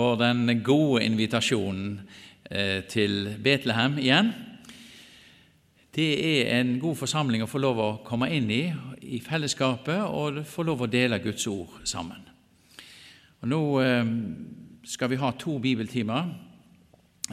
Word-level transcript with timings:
for 0.00 0.16
den 0.16 0.62
gode 0.64 1.02
invitasjonen 1.04 2.00
eh, 2.50 2.84
til 2.88 3.34
Betlehem 3.44 3.98
igjen. 4.00 4.30
Det 5.92 6.06
er 6.16 6.60
en 6.60 6.78
god 6.80 6.96
forsamling 6.96 7.44
å 7.44 7.48
få 7.50 7.60
lov 7.60 7.82
å 7.84 7.88
komme 8.06 8.30
inn 8.32 8.48
i 8.48 8.62
i 9.02 9.18
fellesskapet 9.20 10.06
og 10.06 10.38
få 10.48 10.64
lov 10.64 10.86
å 10.86 10.88
dele 10.88 11.18
Guds 11.20 11.44
ord 11.52 11.82
sammen. 11.84 12.22
Og 13.42 13.50
Nå 13.52 13.60
eh, 13.82 14.14
skal 14.88 15.12
vi 15.12 15.20
ha 15.20 15.34
to 15.36 15.58
bibeltimer 15.60 16.32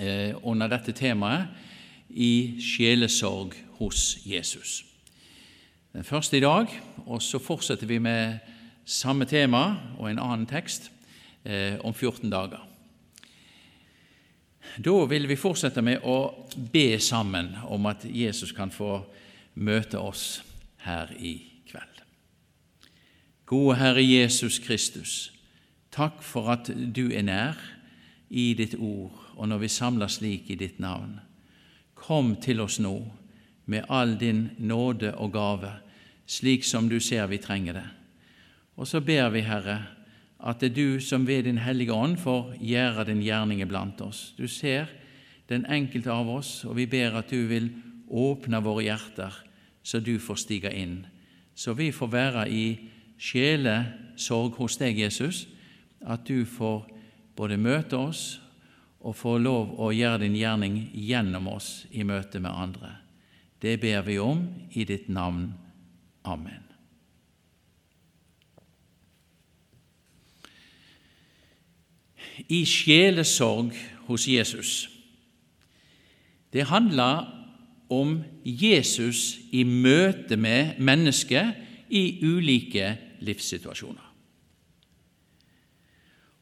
eh, 0.02 0.36
under 0.44 0.68
dette 0.68 0.92
temaet 0.92 1.48
i 2.12 2.60
sjelesorg 2.60 3.56
hos 3.80 4.18
Jesus. 4.28 4.82
Den 5.96 6.04
første 6.04 6.36
i 6.36 6.44
dag, 6.44 6.68
og 7.06 7.24
så 7.24 7.40
fortsetter 7.40 7.88
vi 7.88 8.04
med 8.04 8.44
samme 8.84 9.24
tema 9.30 9.64
og 9.96 10.12
en 10.12 10.20
annen 10.20 10.48
tekst 10.52 10.92
eh, 11.48 11.80
om 11.80 11.94
14 11.94 12.30
dager. 12.30 12.64
Da 14.78 15.06
vil 15.10 15.26
vi 15.30 15.40
fortsette 15.40 15.82
med 15.82 16.04
å 16.06 16.18
be 16.74 17.00
sammen 17.02 17.56
om 17.66 17.88
at 17.90 18.04
Jesus 18.06 18.52
kan 18.54 18.72
få 18.74 19.00
møte 19.56 19.98
oss 19.98 20.44
her 20.86 21.14
i 21.18 21.40
kveld. 21.70 22.04
Gode 23.48 23.78
Herre 23.80 24.04
Jesus 24.04 24.60
Kristus, 24.60 25.32
takk 25.90 26.22
for 26.22 26.52
at 26.54 26.70
du 26.70 27.08
er 27.10 27.26
nær 27.26 27.64
i 28.30 28.52
ditt 28.60 28.76
ord 28.76 29.16
og 29.38 29.48
når 29.50 29.64
vi 29.64 29.72
samler 29.72 30.12
slik 30.12 30.50
i 30.52 30.60
ditt 30.60 30.82
navn. 30.84 31.20
Kom 31.98 32.36
til 32.42 32.62
oss 32.62 32.80
nå 32.84 32.96
med 33.66 33.86
all 33.90 34.16
din 34.20 34.50
nåde 34.58 35.14
og 35.18 35.34
gave, 35.34 35.72
slik 36.28 36.66
som 36.66 36.90
du 36.90 37.00
ser 37.04 37.28
vi 37.32 37.40
trenger 37.42 37.80
det. 37.80 37.88
Og 38.78 38.88
så 38.88 39.02
ber 39.02 39.30
vi, 39.34 39.42
Herre, 39.42 39.80
at 40.40 40.62
det 40.62 40.72
er 40.72 40.76
du 40.76 41.00
som 41.02 41.26
ved 41.28 41.44
Din 41.48 41.58
Hellige 41.58 41.94
Ånd 41.94 42.18
får 42.22 42.54
gjøre 42.62 43.08
din 43.10 43.24
gjerning 43.26 43.62
iblant 43.62 44.02
oss. 44.06 44.34
Du 44.38 44.48
ser 44.48 44.90
den 45.50 45.66
enkelte 45.66 46.12
av 46.14 46.30
oss, 46.30 46.64
og 46.66 46.76
vi 46.78 46.86
ber 46.86 47.18
at 47.18 47.32
du 47.32 47.48
vil 47.50 47.72
åpne 48.08 48.62
våre 48.64 48.86
hjerter, 48.86 49.34
så 49.84 50.00
du 50.00 50.18
får 50.20 50.44
stige 50.44 50.74
inn. 50.76 51.06
Så 51.56 51.74
vi 51.74 51.90
får 51.92 52.12
være 52.14 52.46
i 52.52 52.66
sjelesorg 53.18 54.60
hos 54.60 54.78
deg, 54.78 55.00
Jesus, 55.00 55.48
at 56.06 56.28
du 56.28 56.46
får 56.46 56.86
både 57.38 57.58
møte 57.58 57.98
oss 57.98 58.38
og 59.02 59.16
få 59.18 59.38
lov 59.42 59.74
å 59.82 59.90
gjøre 59.96 60.26
din 60.26 60.38
gjerning 60.38 60.80
gjennom 60.94 61.50
oss 61.56 61.88
i 61.92 62.06
møte 62.06 62.42
med 62.44 62.54
andre. 62.54 62.94
Det 63.62 63.80
ber 63.82 64.06
vi 64.06 64.20
om 64.22 64.46
i 64.78 64.86
ditt 64.86 65.10
navn. 65.10 65.50
Amen. 66.28 66.67
I 72.48 72.64
sjelesorg 72.66 73.76
hos 74.08 74.28
Jesus. 74.28 74.90
Det 76.54 76.68
handler 76.68 77.28
om 77.90 78.24
Jesus 78.44 79.38
i 79.52 79.64
møte 79.64 80.38
med 80.38 80.80
mennesket 80.80 81.56
i 81.90 82.20
ulike 82.24 82.96
livssituasjoner. 83.20 84.04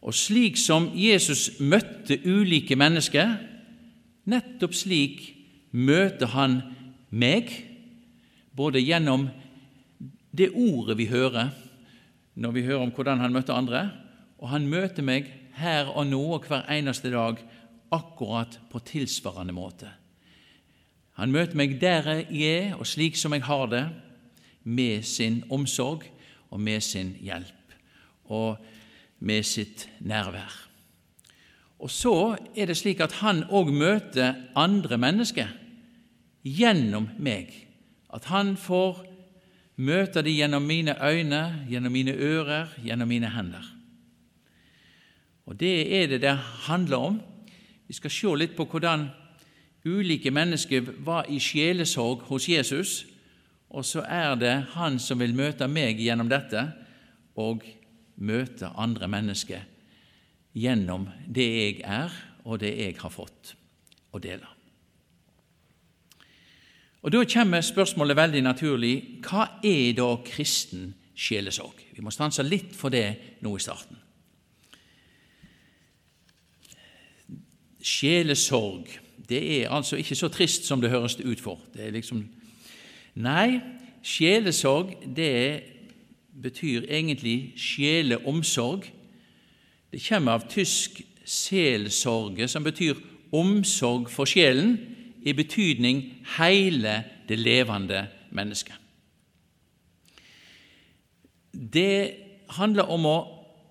Og 0.06 0.14
slik 0.14 0.58
som 0.62 0.92
Jesus 0.94 1.56
møtte 1.60 2.20
ulike 2.26 2.78
mennesker, 2.78 3.38
nettopp 4.30 4.76
slik 4.78 5.22
møter 5.74 6.30
han 6.34 6.60
meg, 7.10 7.50
både 8.56 8.84
gjennom 8.86 9.28
det 10.36 10.52
ordet 10.54 10.98
vi 11.00 11.10
hører 11.10 11.50
når 12.36 12.52
vi 12.52 12.66
hører 12.68 12.84
om 12.84 12.92
hvordan 12.92 13.22
han 13.24 13.34
møtte 13.34 13.56
andre, 13.56 13.90
og 14.38 14.52
han 14.52 14.68
møter 14.68 15.06
meg 15.08 15.30
her 15.60 15.92
og 15.92 16.08
nå 16.08 16.22
og 16.38 16.48
hver 16.50 16.68
eneste 16.72 17.12
dag 17.14 17.40
akkurat 17.96 18.60
på 18.72 18.82
tilsvarende 18.86 19.56
måte. 19.56 19.92
Han 21.16 21.32
møter 21.32 21.56
meg 21.56 21.78
der 21.80 22.10
jeg 22.28 22.44
er, 22.44 22.76
og 22.76 22.88
slik 22.88 23.16
som 23.16 23.34
jeg 23.34 23.46
har 23.48 23.70
det, 23.72 23.86
med 24.64 25.06
sin 25.08 25.44
omsorg 25.54 26.04
og 26.50 26.60
med 26.60 26.82
sin 26.84 27.14
hjelp 27.22 27.76
og 28.26 28.58
med 29.20 29.46
sitt 29.46 29.88
nærvær. 30.00 30.66
Og 31.80 31.92
så 31.92 32.36
er 32.56 32.68
det 32.68 32.78
slik 32.80 33.04
at 33.04 33.20
han 33.22 33.44
òg 33.54 33.70
møter 33.72 34.34
andre 34.58 34.98
mennesker 34.98 35.52
gjennom 36.46 37.10
meg. 37.20 37.52
At 38.10 38.28
han 38.32 38.56
får 38.58 39.04
møte 39.76 40.24
dem 40.24 40.34
gjennom 40.34 40.66
mine 40.66 40.96
øyne, 41.04 41.68
gjennom 41.70 41.94
mine 41.94 42.16
ører, 42.16 42.74
gjennom 42.84 43.12
mine 43.12 43.30
hender. 43.30 43.75
Og 45.46 45.60
Det 45.60 46.04
er 46.04 46.08
det 46.08 46.22
det 46.22 46.38
handler 46.68 46.98
om. 46.98 47.22
Vi 47.88 47.94
skal 47.94 48.12
se 48.12 48.36
litt 48.36 48.56
på 48.58 48.66
hvordan 48.66 49.10
ulike 49.86 50.32
mennesker 50.32 50.82
var 51.06 51.30
i 51.30 51.40
sjelesorg 51.40 52.26
hos 52.30 52.50
Jesus, 52.50 53.06
og 53.70 53.86
så 53.86 54.02
er 54.02 54.36
det 54.36 54.56
han 54.74 55.00
som 55.00 55.20
vil 55.20 55.36
møte 55.36 55.68
meg 55.68 56.00
gjennom 56.02 56.30
dette, 56.30 56.72
og 57.36 57.66
møte 58.16 58.72
andre 58.78 59.08
mennesker 59.08 59.66
gjennom 60.56 61.10
det 61.28 61.46
jeg 61.46 61.82
er, 61.84 62.12
og 62.46 62.60
det 62.60 62.72
jeg 62.78 62.98
har 63.02 63.12
fått 63.12 63.56
å 64.16 64.20
dele. 64.20 64.48
Og 67.06 67.12
Da 67.12 67.22
kommer 67.30 67.62
spørsmålet 67.62 68.18
veldig 68.18 68.42
naturlig 68.42 68.96
hva 69.22 69.60
er 69.62 69.94
da 69.94 70.08
kristen 70.26 70.96
sjelesorg? 71.14 71.84
Vi 71.94 72.02
må 72.02 72.10
stanse 72.10 72.42
litt 72.44 72.74
for 72.74 72.90
det 72.90 73.38
nå 73.46 73.52
i 73.58 73.62
starten. 73.62 74.00
Sjelesorg 77.86 78.90
det 79.30 79.64
er 79.64 79.70
altså 79.70 79.96
ikke 79.96 80.16
så 80.16 80.28
trist 80.28 80.66
som 80.66 80.82
det 80.82 80.90
høres 80.90 81.18
ut 81.20 81.40
for. 81.40 81.60
Det 81.74 81.88
er 81.88 81.96
liksom 81.96 82.26
Nei, 83.16 83.62
sjelesorg 84.04 84.92
det 85.16 85.64
betyr 86.42 86.84
egentlig 86.90 87.54
sjeleomsorg. 87.56 88.90
Det 89.92 90.02
kommer 90.04 90.36
av 90.36 90.50
tysk 90.52 91.00
selsorge, 91.24 92.48
som 92.48 92.64
betyr 92.64 93.00
omsorg 93.32 94.10
for 94.12 94.28
sjelen, 94.28 94.76
i 95.26 95.34
betydning 95.34 96.04
hele 96.36 97.00
det 97.30 97.40
levende 97.40 98.04
mennesket. 98.30 98.76
Det 101.54 102.14
handler 102.60 102.92
om 102.92 103.08
å 103.10 103.18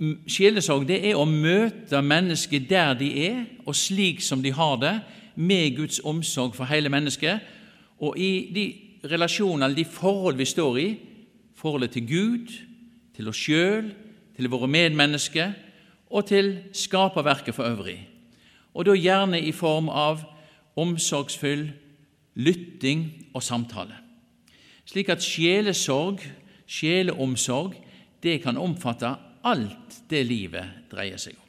Sjelesorg 0.00 0.88
det 0.88 1.00
er 1.06 1.18
å 1.18 1.26
møte 1.28 2.00
mennesket 2.02 2.66
der 2.70 2.96
de 2.98 3.10
er, 3.28 3.44
og 3.66 3.76
slik 3.78 4.22
som 4.22 4.42
de 4.42 4.52
har 4.54 4.78
det, 4.82 4.94
med 5.34 5.76
Guds 5.76 6.00
omsorg 6.04 6.54
for 6.54 6.70
hele 6.70 6.90
mennesket, 6.90 7.42
og 8.02 8.18
i 8.18 8.50
de 8.54 8.64
relasjonene, 9.10 9.74
de 9.74 9.84
forhold 9.84 10.38
vi 10.38 10.46
står 10.48 10.78
i, 10.78 10.88
forholdet 11.54 11.94
til 11.94 12.06
Gud, 12.08 12.54
til 13.14 13.30
oss 13.30 13.38
sjøl, 13.38 13.92
til 14.34 14.50
våre 14.50 14.68
medmennesker 14.68 15.54
og 16.10 16.26
til 16.26 16.56
skaperverket 16.74 17.54
for 17.54 17.66
øvrig. 17.70 17.98
Og 18.74 18.86
da 18.86 18.96
gjerne 18.98 19.38
i 19.40 19.52
form 19.54 19.88
av 19.88 20.24
omsorgsfull 20.76 21.68
lytting 22.34 23.06
og 23.34 23.42
samtale. 23.42 23.94
Slik 24.84 25.08
at 25.08 25.22
sjelesorg, 25.22 26.18
sjeleomsorg, 26.66 27.76
det 28.22 28.40
kan 28.42 28.58
omfatte 28.58 29.14
alt 29.44 30.02
det 30.10 30.22
livet 30.26 30.86
dreier 30.92 31.20
seg 31.20 31.36
om. 31.38 31.42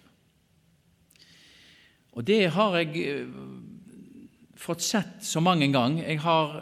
Og 2.16 2.24
det 2.28 2.46
har 2.56 2.78
jeg 2.80 3.04
eh, 3.04 3.38
fått 4.56 4.84
sett 4.86 5.24
så 5.26 5.42
mange 5.44 5.68
ganger. 5.74 6.08
Jeg 6.08 6.22
har 6.24 6.62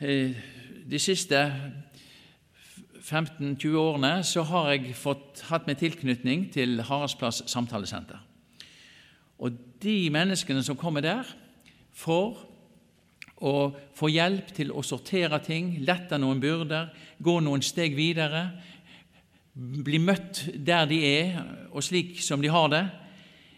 eh, 0.00 0.36
de 0.88 1.00
siste 1.00 1.40
15-20 3.02 3.76
årene 3.76 4.12
så 4.24 4.44
har 4.48 4.70
jeg 4.72 4.94
fått, 4.96 5.42
hatt 5.50 5.66
med 5.68 5.80
tilknytning 5.80 6.46
til 6.54 6.80
Haraldsplass 6.86 7.42
samtalesenter. 7.50 8.20
Og 9.42 9.58
de 9.82 10.06
menneskene 10.14 10.62
som 10.64 10.78
kommer 10.78 11.04
der, 11.04 11.26
får 11.92 12.38
å 13.42 13.54
få 13.98 14.08
hjelp 14.12 14.52
til 14.54 14.70
å 14.70 14.84
sortere 14.86 15.40
ting, 15.42 15.74
lette 15.82 16.16
noen 16.20 16.40
byrder, 16.40 16.92
gå 17.18 17.40
noen 17.42 17.64
steg 17.64 17.96
videre, 17.98 18.46
bli 19.54 20.00
møtt 20.00 20.46
der 20.56 20.86
de 20.88 21.00
er, 21.04 21.40
og 21.72 21.84
slik 21.84 22.20
som 22.24 22.42
de 22.42 22.50
har 22.52 22.68
det, 22.72 22.84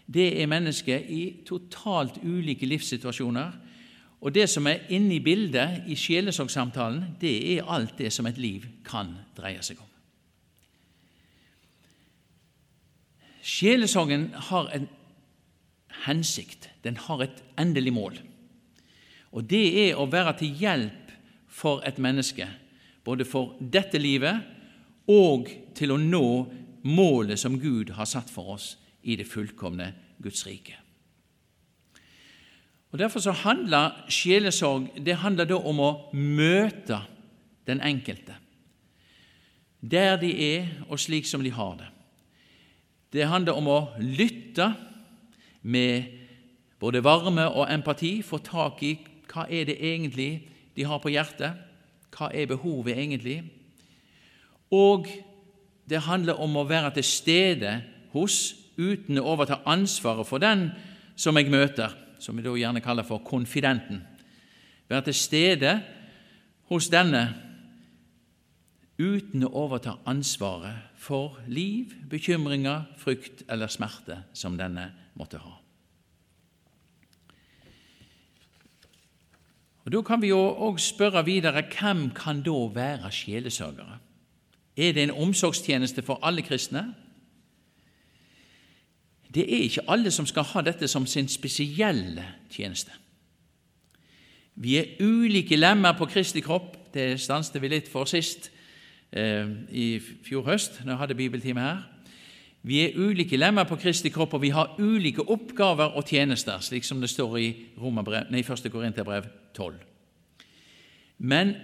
det 0.07 0.27
er 0.43 0.51
mennesker 0.51 1.07
i 1.09 1.23
totalt 1.47 2.19
ulike 2.23 2.67
livssituasjoner. 2.67 3.53
Og 4.25 4.35
det 4.35 4.49
som 4.51 4.67
er 4.67 4.85
inne 4.93 5.17
i 5.17 5.25
bildet 5.25 5.85
i 5.89 5.97
sjelesorgsamtalen, 5.97 7.17
det 7.21 7.35
er 7.55 7.69
alt 7.69 7.97
det 7.99 8.13
som 8.13 8.27
et 8.27 8.41
liv 8.41 8.67
kan 8.85 9.13
dreie 9.37 9.63
seg 9.65 9.81
om. 9.81 9.91
Sjelesorgen 13.45 14.31
har 14.49 14.71
en 14.73 14.87
hensikt, 16.07 16.71
den 16.85 16.97
har 16.97 17.23
et 17.23 17.43
endelig 17.61 17.93
mål. 17.93 18.17
Og 19.37 19.45
det 19.51 19.67
er 19.89 19.99
å 20.01 20.09
være 20.09 20.39
til 20.41 20.57
hjelp 20.61 21.13
for 21.49 21.85
et 21.87 22.01
menneske, 22.01 22.49
både 23.05 23.27
for 23.29 23.57
dette 23.61 24.01
livet 24.01 24.41
og 25.11 25.51
til 25.77 25.93
å 25.93 26.01
nå 26.01 26.27
målet 26.85 27.41
som 27.41 27.59
Gud 27.61 27.95
har 27.97 28.09
satt 28.09 28.31
for 28.33 28.57
oss 28.57 28.75
i 29.03 29.17
det 29.17 29.29
fullkomne 29.29 29.93
Guds 30.23 30.47
rike. 30.47 30.77
Og 32.95 32.99
Derfor 32.99 33.21
så 33.21 33.33
handler 33.35 34.05
sjelesorg 34.09 34.93
det 35.03 35.17
handler 35.19 35.49
da 35.51 35.59
om 35.59 35.81
å 35.83 35.93
møte 36.15 37.01
den 37.67 37.81
enkelte 37.83 38.37
der 39.85 40.17
de 40.17 40.31
er, 40.57 40.69
og 40.89 40.97
slik 41.01 41.27
som 41.29 41.43
de 41.45 41.51
har 41.53 41.75
det. 41.77 41.89
Det 43.13 43.27
handler 43.29 43.59
om 43.59 43.67
å 43.69 43.81
lytte 44.01 44.71
med 45.61 46.07
både 46.81 47.03
varme 47.05 47.45
og 47.51 47.69
empati, 47.69 48.23
få 48.25 48.41
tak 48.41 48.81
i 48.83 48.95
hva 49.29 49.45
er 49.51 49.69
det 49.69 49.77
egentlig 49.77 50.49
de 50.77 50.87
har 50.89 51.03
på 51.03 51.13
hjertet, 51.13 51.61
hva 52.17 52.31
er 52.33 52.49
behovet 52.49 52.97
egentlig? 52.97 53.43
Og 54.75 55.07
det 55.89 56.03
handler 56.09 56.41
om 56.43 56.57
å 56.59 56.67
være 56.67 56.97
til 56.99 57.07
stede 57.07 57.77
hos, 58.15 58.55
uten 58.75 59.21
å 59.21 59.29
overta 59.37 59.61
ansvaret 59.71 60.27
for 60.27 60.43
den 60.43 60.67
som 61.15 61.37
jeg 61.39 61.53
møter, 61.53 61.93
som 62.19 62.35
vi 62.35 62.43
da 62.43 62.55
gjerne 62.59 62.83
kaller 62.83 63.07
for 63.07 63.23
konfidenten. 63.23 64.03
Være 64.91 65.09
til 65.09 65.19
stede 65.19 65.75
hos 66.73 66.89
denne 66.91 67.29
uten 68.99 69.45
å 69.47 69.53
overta 69.65 69.97
ansvaret 70.11 70.95
for 70.99 71.41
liv, 71.51 71.93
bekymringer, 72.11 72.87
frykt 72.99 73.45
eller 73.51 73.71
smerte 73.71 74.23
som 74.35 74.59
denne 74.59 74.91
måtte 75.19 75.43
ha. 75.43 75.59
Og 79.85 79.93
Da 79.93 80.01
kan 80.01 80.23
vi 80.23 80.31
jo 80.31 80.41
òg 80.41 80.79
spørre 80.81 81.25
videre 81.27 81.67
hvem 81.69 82.09
kan 82.17 82.41
da 82.43 82.57
være 82.73 83.11
sjelesørgere? 83.13 83.99
Er 84.77 84.93
det 84.93 85.03
en 85.03 85.11
omsorgstjeneste 85.11 86.03
for 86.03 86.19
alle 86.23 86.43
kristne? 86.43 86.95
Det 89.35 89.43
er 89.43 89.63
ikke 89.67 89.89
alle 89.91 90.11
som 90.11 90.27
skal 90.27 90.47
ha 90.53 90.63
dette 90.63 90.89
som 90.89 91.07
sin 91.07 91.29
spesielle 91.29 92.25
tjeneste. 92.51 92.91
Vi 94.55 94.77
er 94.79 95.03
ulike 95.03 95.57
lemmer 95.57 95.97
på 95.99 96.07
Kristi 96.07 96.41
kropp. 96.41 96.77
Det 96.95 97.21
stanset 97.21 97.59
vi 97.63 97.69
litt 97.69 97.89
for 97.91 98.07
sist 98.07 98.53
eh, 99.11 99.49
i 99.71 99.99
fjor 99.99 100.47
høst, 100.47 100.79
når 100.85 100.93
jeg 100.93 100.99
hadde 100.99 101.19
bibeltime 101.19 101.61
her. 101.61 101.83
Vi 102.63 102.79
er 102.81 102.95
ulike 102.97 103.37
lemmer 103.37 103.67
på 103.69 103.77
Kristi 103.77 104.09
kropp, 104.15 104.35
og 104.35 104.43
vi 104.43 104.53
har 104.55 104.77
ulike 104.79 105.27
oppgaver 105.29 105.99
og 105.99 106.07
tjenester, 106.07 106.63
slik 106.65 106.87
som 106.87 107.03
det 107.03 107.11
står 107.11 107.39
i 107.39 107.49
nei, 108.31 108.41
1. 108.41 108.71
Korinterbrev 108.73 109.27
12. 109.53 109.75
Men 111.19 111.57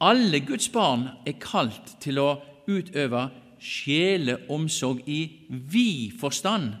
alle 0.00 0.40
Guds 0.40 0.68
barn 0.68 1.08
er 1.26 1.36
kalt 1.40 1.96
til 2.00 2.22
å 2.22 2.30
utøve 2.68 3.28
sjeleomsorg 3.60 5.02
i 5.08 5.20
vid 5.48 6.18
forstand 6.20 6.74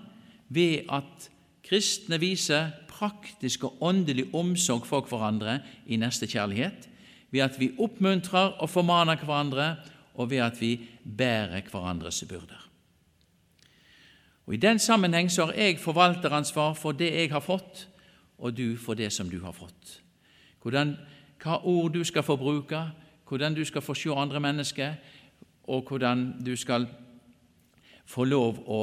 ved 0.48 0.86
at 0.92 1.30
kristne 1.66 2.18
viser 2.20 2.70
praktisk 2.88 3.64
og 3.64 3.82
åndelig 3.82 4.28
omsorg 4.34 4.86
for 4.86 5.06
hverandre 5.08 5.60
i 5.86 5.98
nestekjærlighet, 6.00 6.88
ved 7.30 7.40
at 7.40 7.58
vi 7.60 7.72
oppmuntrer 7.78 8.56
og 8.62 8.70
formaner 8.70 9.18
hverandre, 9.24 9.76
og 10.14 10.30
ved 10.30 10.38
at 10.38 10.60
vi 10.60 10.80
bærer 11.04 11.60
hverandres 11.70 12.24
byrder. 12.28 12.62
Og 14.46 14.54
I 14.54 14.56
den 14.56 14.78
sammenheng 14.78 15.30
så 15.30 15.44
har 15.44 15.52
jeg 15.52 15.78
forvalteransvar 15.78 16.72
for 16.72 16.92
det 16.92 17.10
jeg 17.12 17.32
har 17.32 17.40
fått, 17.40 17.88
og 18.38 18.56
du 18.56 18.76
for 18.76 18.94
det 18.94 19.12
som 19.12 19.28
du 19.30 19.40
har 19.42 19.52
fått. 19.52 20.00
Hvordan, 20.62 20.96
hva 21.42 21.58
ord 21.64 21.92
du 21.92 22.04
skal 22.04 22.22
få 22.22 22.36
bruke, 22.36 22.80
hvordan 23.28 23.54
du 23.54 23.64
skal 23.64 23.82
få 23.82 23.94
se 23.94 24.14
andre 24.14 24.40
mennesker, 24.40 24.94
og 25.66 25.88
hvordan 25.88 26.28
du 26.44 26.54
skal 26.56 26.86
få 28.06 28.24
lov 28.24 28.62
å 28.70 28.80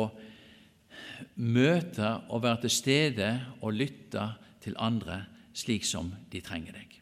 møte 1.36 2.10
og 2.30 2.44
være 2.44 2.66
til 2.66 2.74
stede 2.74 3.30
og 3.62 3.78
lytte 3.78 4.26
til 4.64 4.76
andre 4.80 5.24
slik 5.56 5.86
som 5.88 6.12
de 6.32 6.42
trenger 6.44 6.76
deg. 6.76 7.00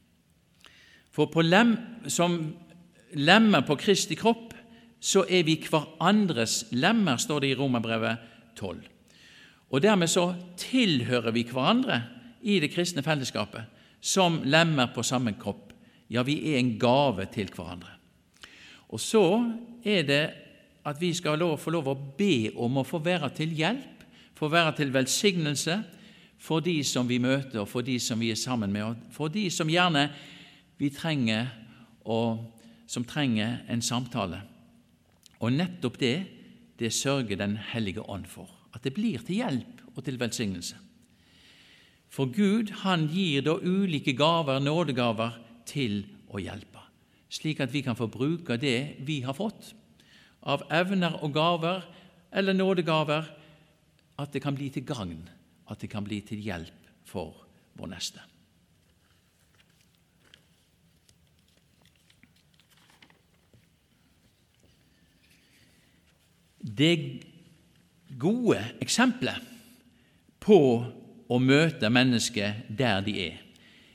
For 1.12 1.44
lem, 1.44 1.75
som 2.07 2.38
lemmer 3.19 3.66
på 3.68 3.75
Kristi 3.80 4.16
kropp, 4.16 4.54
så 5.01 5.25
er 5.28 5.44
vi 5.44 5.57
hverandres 5.66 6.68
lemmer, 6.78 7.18
står 7.18 7.42
det 7.42 7.51
i 7.51 7.57
Romerbrevet 7.57 8.30
12. 8.56 8.80
Og 9.72 9.81
Dermed 9.81 10.12
så 10.12 10.31
tilhører 10.60 11.33
vi 11.33 11.44
hverandre 11.50 12.01
i 12.44 12.60
det 12.62 12.72
kristne 12.74 13.04
fellesskapet 13.04 13.80
som 14.01 14.42
lemmer 14.45 14.92
på 14.94 15.04
samme 15.06 15.33
kropp. 15.39 15.72
Ja, 16.12 16.24
vi 16.28 16.38
er 16.51 16.60
en 16.60 16.75
gave 16.80 17.28
til 17.31 17.50
hverandre. 17.54 17.98
Og 18.92 19.00
så 19.00 19.24
er 19.83 20.04
det 20.07 20.24
at 20.86 21.01
vi 21.01 21.13
skal 21.13 21.39
lov, 21.39 21.57
få 21.62 21.74
lov 21.74 21.92
å 21.92 21.98
be 22.18 22.51
om 22.57 22.80
å 22.81 22.86
få 22.88 23.01
være 23.04 23.30
til 23.38 23.54
hjelp, 23.57 24.06
få 24.38 24.50
være 24.50 24.75
til 24.80 24.94
velsignelse 24.94 25.78
for 26.42 26.63
de 26.66 26.80
som 26.83 27.10
vi 27.10 27.19
møter, 27.22 27.62
og 27.62 27.69
for 27.69 27.86
de 27.86 28.00
som 28.01 28.19
vi 28.19 28.31
er 28.33 28.39
sammen 28.39 28.72
med, 28.74 28.83
og 28.83 29.13
for 29.13 29.30
de 29.30 29.45
som 29.54 29.69
gjerne 29.69 30.07
vi 30.81 30.89
trenger, 30.89 31.51
og 32.10 32.42
som 32.89 33.06
trenger 33.06 33.62
en 33.69 33.83
samtale. 33.86 34.42
Og 35.42 35.54
nettopp 35.54 36.00
det 36.01 36.16
det 36.81 36.89
sørger 36.94 37.38
Den 37.38 37.57
hellige 37.57 38.01
ånd 38.10 38.25
for, 38.25 38.50
at 38.74 38.81
det 38.83 38.95
blir 38.95 39.22
til 39.22 39.36
hjelp 39.36 39.81
og 39.95 40.04
til 40.06 40.18
velsignelse. 40.19 40.75
For 42.09 42.26
Gud 42.26 42.71
han 42.81 43.07
gir 43.07 43.44
da 43.45 43.54
ulike 43.61 44.14
gaver, 44.18 44.59
nådegaver, 44.59 45.38
til 45.66 46.02
å 46.33 46.40
hjelpe, 46.42 46.70
slik 47.31 47.61
at 47.64 47.71
vi 47.73 47.81
kan 47.85 47.95
få 47.95 48.09
bruke 48.11 48.57
det 48.59 48.97
vi 49.07 49.21
har 49.23 49.35
fått 49.38 49.71
av 50.42 50.66
evner 50.73 51.19
og 51.21 51.33
gaver 51.33 51.85
eller 52.33 52.56
nådegaver, 52.56 53.28
at 54.19 54.33
det 54.33 54.42
kan 54.42 54.56
bli 54.56 54.69
til 54.69 54.85
gagn, 54.88 55.30
at 55.69 55.81
det 55.81 55.90
kan 55.92 56.04
bli 56.04 56.21
til 56.26 56.42
hjelp 56.42 56.90
for 57.06 57.35
vår 57.78 57.92
neste. 57.92 58.23
Det 66.61 66.94
gode 68.21 68.59
eksempelet 68.81 69.47
på 70.42 70.59
å 71.31 71.40
møte 71.42 71.90
mennesker 71.90 72.66
der 72.69 73.02
de 73.06 73.16
er, 73.30 73.40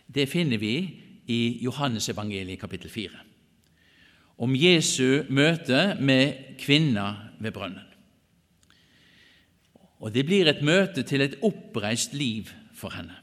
det 0.06 0.28
finner 0.30 0.58
vi 0.62 0.74
i 1.26 1.40
Johannes 1.62 2.08
evangeliet 2.10 2.60
kapittel 2.60 2.90
4. 2.90 3.25
Om 4.36 4.56
Jesu 4.56 5.24
møte 5.32 5.96
med 6.00 6.56
kvinna 6.60 7.32
ved 7.40 7.54
brønnen. 7.56 7.84
Og 10.00 10.12
Det 10.12 10.26
blir 10.26 10.46
et 10.48 10.62
møte 10.62 11.02
til 11.02 11.20
et 11.20 11.38
oppreist 11.42 12.12
liv 12.14 12.50
for 12.74 12.92
henne. 12.92 13.16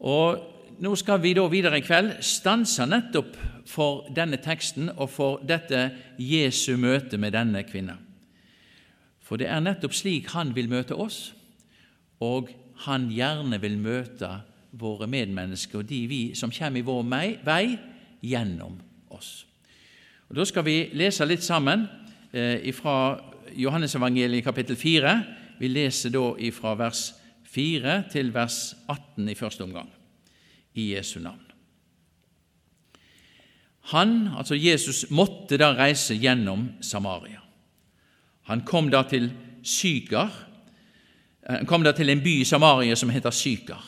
Og 0.00 0.50
Nå 0.82 0.96
skal 0.98 1.20
vi 1.22 1.30
da 1.36 1.44
videre 1.46 1.78
i 1.78 1.84
kveld 1.86 2.16
stanse 2.26 2.82
nettopp 2.90 3.36
for 3.70 4.08
denne 4.10 4.40
teksten 4.42 4.88
og 4.90 5.06
for 5.12 5.44
dette 5.46 5.84
Jesu 6.18 6.74
møte 6.80 7.14
med 7.20 7.36
denne 7.36 7.62
kvinna. 7.62 7.94
For 9.22 9.38
det 9.38 9.46
er 9.48 9.62
nettopp 9.62 9.94
slik 9.94 10.32
han 10.34 10.50
vil 10.56 10.66
møte 10.68 10.98
oss, 10.98 11.30
og 12.18 12.50
han 12.88 13.06
gjerne 13.12 13.60
vil 13.62 13.78
møte 13.78 14.32
våre 14.74 15.06
medmennesker 15.06 15.84
og 15.84 15.88
de 15.88 16.00
vi 16.10 16.20
som 16.34 16.50
kommer 16.50 16.82
i 16.82 16.86
vår 16.88 17.06
vei, 17.46 17.78
gjennom 18.24 18.80
oss. 19.14 19.46
Og 20.28 20.36
Da 20.36 20.44
skal 20.44 20.64
vi 20.64 20.90
lese 20.92 21.26
litt 21.28 21.44
sammen 21.44 21.86
eh, 22.32 22.72
fra 22.74 23.20
Johannesevangeliet 23.54 24.44
kapittel 24.44 24.76
4. 24.76 25.14
Vi 25.60 25.68
leser 25.68 26.10
da 26.10 26.32
fra 26.52 26.74
vers 26.74 27.12
4 27.54 28.02
til 28.10 28.32
vers 28.34 28.74
18 28.88 29.28
i 29.28 29.34
første 29.38 29.64
omgang, 29.64 29.88
i 30.74 30.94
Jesu 30.94 31.20
navn. 31.20 31.40
Han, 33.92 34.28
altså 34.36 34.54
Jesus, 34.54 35.04
måtte 35.10 35.58
da 35.60 35.74
reise 35.76 36.16
gjennom 36.16 36.70
Samaria. 36.80 37.42
Han 38.48 38.64
kom 38.64 38.90
da 38.90 39.02
til 39.08 39.30
Sykar, 39.62 40.32
han 41.46 41.62
eh, 41.62 41.68
kom 41.68 41.84
da 41.84 41.92
til 41.92 42.10
en 42.10 42.22
by 42.24 42.40
i 42.40 42.48
Samaria 42.48 42.96
som 42.96 43.12
heter 43.12 43.30
Sykar. 43.30 43.84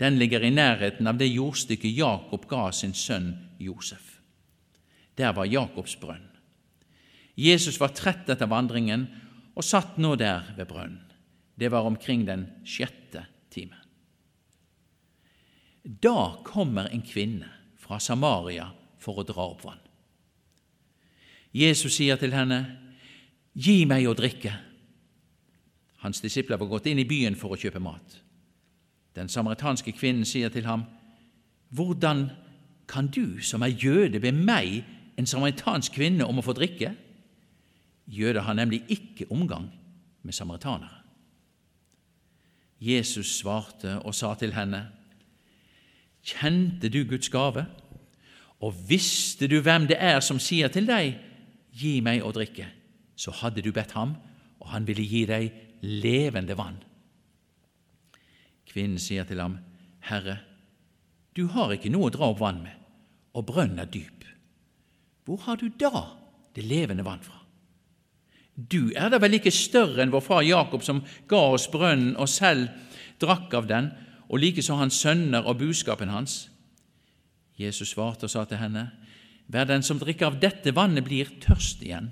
Den 0.00 0.18
ligger 0.18 0.44
i 0.44 0.52
nærheten 0.52 1.06
av 1.06 1.18
det 1.20 1.28
jordstykket 1.28 1.96
Jakob 1.96 2.46
ga 2.48 2.70
sin 2.72 2.94
sønn 2.94 3.34
Josef. 3.60 4.19
Der 5.18 5.32
var 5.36 5.48
Jakobs 5.48 5.96
brønn. 6.00 6.26
Jesus 7.40 7.80
var 7.80 7.94
trett 7.96 8.28
etter 8.28 8.50
vandringen 8.50 9.06
og 9.54 9.64
satt 9.64 9.98
nå 9.98 10.14
der 10.20 10.52
ved 10.56 10.68
brønnen. 10.68 11.06
Det 11.60 11.68
var 11.68 11.84
omkring 11.84 12.24
den 12.24 12.46
sjette 12.64 13.26
time. 13.52 13.76
Da 15.84 16.40
kommer 16.44 16.88
en 16.88 17.02
kvinne 17.04 17.48
fra 17.76 17.98
Samaria 18.00 18.70
for 19.00 19.20
å 19.20 19.26
dra 19.28 19.44
opp 19.44 19.64
vann. 19.64 19.82
Jesus 21.52 21.96
sier 21.98 22.20
til 22.20 22.32
henne, 22.36 22.62
Gi 23.50 23.82
meg 23.84 24.06
å 24.06 24.14
drikke. 24.14 24.52
Hans 26.04 26.20
disipler 26.22 26.56
var 26.60 26.68
gått 26.70 26.86
inn 26.86 27.00
i 27.02 27.08
byen 27.08 27.34
for 27.36 27.52
å 27.52 27.58
kjøpe 27.58 27.80
mat. 27.82 28.20
Den 29.18 29.28
samaritanske 29.28 29.92
kvinnen 29.96 30.24
sier 30.24 30.52
til 30.54 30.68
ham, 30.70 30.86
Hvordan 31.74 32.28
kan 32.90 33.10
du 33.10 33.40
som 33.42 33.62
er 33.62 33.74
jøde 33.74 34.20
be 34.22 34.32
meg, 34.34 34.84
en 35.20 35.28
samaritansk 35.28 35.94
kvinne, 35.96 36.26
om 36.26 36.40
å 36.40 36.44
få 36.44 36.54
drikke? 36.56 36.94
Jøder 38.10 38.42
har 38.46 38.56
nemlig 38.58 38.82
ikke 38.90 39.28
omgang 39.30 39.68
med 40.26 40.34
samaritanere. 40.34 40.96
Jesus 42.80 43.36
svarte 43.38 43.98
og 44.00 44.16
sa 44.16 44.32
til 44.40 44.56
henne, 44.56 44.86
Kjente 46.20 46.90
du 46.92 47.04
Guds 47.08 47.30
gave, 47.32 47.64
og 48.60 48.76
visste 48.88 49.48
du 49.48 49.56
hvem 49.64 49.86
det 49.88 49.96
er 50.00 50.20
som 50.24 50.40
sier 50.40 50.68
til 50.72 50.88
deg, 50.88 51.16
Gi 51.70 52.00
meg 52.02 52.24
å 52.26 52.32
drikke, 52.34 52.66
så 53.14 53.32
hadde 53.40 53.62
du 53.62 53.70
bedt 53.72 53.94
ham, 53.94 54.16
og 54.60 54.72
han 54.72 54.86
ville 54.88 55.04
gi 55.06 55.22
deg 55.28 55.52
levende 55.86 56.56
vann. 56.58 56.80
Kvinnen 58.66 58.98
sier 58.98 59.26
til 59.28 59.40
ham, 59.42 59.58
Herre, 60.10 60.40
du 61.36 61.46
har 61.54 61.72
ikke 61.74 61.92
noe 61.92 62.08
å 62.08 62.14
dra 62.14 62.30
opp 62.32 62.40
vann 62.42 62.62
med, 62.64 62.74
og 63.38 63.46
brønnen 63.46 63.78
er 63.82 63.90
dyp. 63.90 64.19
Hvor 65.30 65.44
har 65.46 65.60
du 65.60 65.68
da 65.78 66.08
det 66.56 66.64
levende 66.66 67.04
vann 67.06 67.20
fra? 67.22 67.36
Du 68.58 68.90
er 68.98 69.12
da 69.12 69.20
vel 69.22 69.36
ikke 69.38 69.52
større 69.54 70.02
enn 70.02 70.10
vår 70.10 70.24
far 70.26 70.42
Jakob, 70.42 70.82
som 70.82 71.04
ga 71.30 71.38
oss 71.54 71.68
brønnen 71.70 72.16
og 72.18 72.26
selv 72.28 72.66
drakk 73.22 73.54
av 73.54 73.68
den, 73.70 73.92
og 74.26 74.40
likeså 74.42 74.74
hans 74.74 74.98
sønner 74.98 75.46
og 75.46 75.60
buskapen 75.60 76.10
hans? 76.10 76.48
Jesus 77.54 77.92
svarte 77.94 78.26
og 78.26 78.32
sa 78.32 78.42
til 78.44 78.58
henne, 78.58 78.88
Hver 79.46 79.68
den 79.70 79.86
som 79.86 80.00
drikker 80.02 80.26
av 80.32 80.40
dette 80.42 80.74
vannet, 80.74 81.06
blir 81.06 81.30
tørst 81.42 81.84
igjen, 81.86 82.10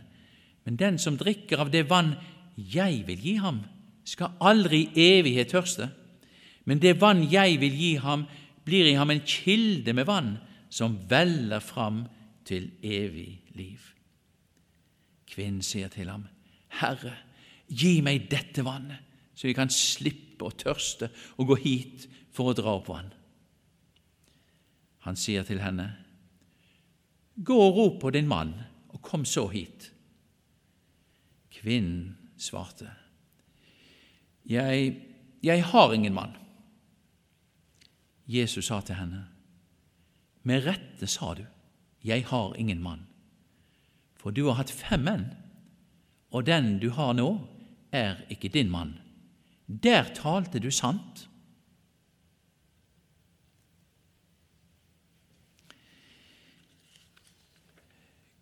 men 0.62 0.78
den 0.78 0.98
som 0.98 1.18
drikker 1.18 1.58
av 1.58 1.72
det 1.74 1.88
vann 1.90 2.12
jeg 2.54 3.02
vil 3.08 3.18
gi 3.18 3.34
ham, 3.42 3.64
skal 4.06 4.38
aldri 4.38 4.84
i 4.94 5.08
evighet 5.18 5.50
tørste. 5.50 5.90
Men 6.64 6.78
det 6.78 7.00
vann 7.02 7.24
jeg 7.26 7.58
vil 7.58 7.74
gi 7.74 7.96
ham, 7.98 8.28
blir 8.62 8.86
i 8.86 8.94
ham 8.94 9.10
en 9.10 9.26
kilde 9.26 9.90
med 9.94 10.06
vann 10.06 10.36
som 10.70 11.00
veller 11.10 11.58
fram 11.58 12.04
til 12.48 12.70
evig 12.82 13.42
liv. 13.56 13.82
Kvinnen 15.28 15.62
sier 15.64 15.90
til 15.92 16.08
ham, 16.10 16.24
Herre, 16.80 17.14
gi 17.68 17.98
meg 18.04 18.30
dette 18.32 18.64
vannet, 18.64 19.04
så 19.36 19.48
jeg 19.48 19.58
kan 19.58 19.70
slippe 19.72 20.48
å 20.48 20.56
tørste 20.56 21.10
og 21.36 21.52
gå 21.52 21.58
hit 21.62 22.08
for 22.34 22.50
å 22.50 22.56
dra 22.56 22.74
opp 22.78 22.88
vann. 22.90 23.12
Han 25.06 25.18
sier 25.18 25.46
til 25.46 25.62
henne, 25.62 25.92
Gå 27.38 27.54
og 27.54 27.76
rop 27.76 28.00
på 28.02 28.10
din 28.10 28.26
mann, 28.26 28.50
og 28.90 28.98
kom 29.04 29.22
så 29.22 29.44
hit. 29.52 29.92
Kvinnen 31.54 32.16
svarte, 32.34 32.90
Jeg, 34.48 34.96
jeg 35.42 35.64
har 35.64 35.92
ingen 35.94 36.14
mann. 36.14 36.34
Jesus 38.26 38.66
sa 38.66 38.80
til 38.80 38.98
henne, 38.98 39.28
Med 40.42 40.66
rette 40.66 41.06
sa 41.06 41.34
du, 41.34 41.44
Jeg 42.08 42.24
har 42.30 42.56
ingen 42.56 42.80
mann, 42.82 43.04
for 44.16 44.32
du 44.32 44.46
har 44.48 44.56
hatt 44.62 44.72
fem 44.72 45.04
menn, 45.04 45.26
og 46.32 46.46
den 46.48 46.78
du 46.80 46.88
har 46.96 47.12
nå, 47.16 47.28
er 47.92 48.22
ikke 48.32 48.48
din 48.52 48.70
mann. 48.72 48.94
Der 49.68 50.08
talte 50.16 50.60
du 50.60 50.70
sant. 50.72 51.26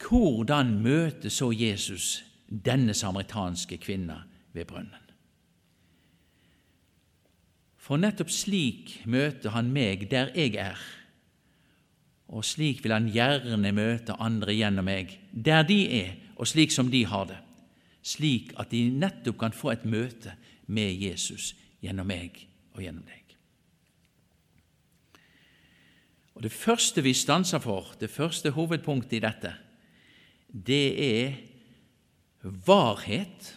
Hvordan 0.07 0.77
møter 0.83 1.33
så 1.35 1.51
Jesus 1.51 2.23
denne 2.47 2.95
samaritanske 2.95 3.81
kvinna 3.83 4.21
ved 4.55 4.69
brønnen? 4.71 5.03
For 7.87 7.99
nettopp 7.99 8.31
slik 8.35 9.01
møter 9.07 9.55
han 9.55 9.73
meg 9.75 10.07
der 10.11 10.31
jeg 10.35 10.55
er, 10.59 10.79
og 12.27 12.45
slik 12.45 12.83
vil 12.83 12.95
han 12.95 13.11
gjerne 13.13 13.73
møte 13.75 14.17
andre 14.23 14.55
gjennom 14.57 14.89
meg, 14.89 15.15
der 15.31 15.63
de 15.67 15.79
er, 16.01 16.15
og 16.37 16.49
slik 16.51 16.75
som 16.75 16.91
de 16.91 17.05
har 17.07 17.29
det, 17.31 17.39
slik 18.07 18.53
at 18.61 18.73
de 18.75 18.87
nettopp 18.91 19.39
kan 19.41 19.55
få 19.55 19.73
et 19.75 19.87
møte 19.87 20.35
med 20.67 20.95
Jesus 20.99 21.55
gjennom 21.83 22.09
meg 22.09 22.43
og 22.75 22.83
gjennom 22.83 23.07
deg. 23.07 23.23
Og 26.37 26.43
Det 26.43 26.53
første 26.53 27.01
vi 27.01 27.15
stanser 27.17 27.63
for, 27.65 27.95
det 28.01 28.11
første 28.13 28.51
hovedpunktet 28.53 29.17
i 29.17 29.25
dette, 29.25 29.55
det 30.53 30.87
er 31.01 31.39
varhet, 32.67 33.55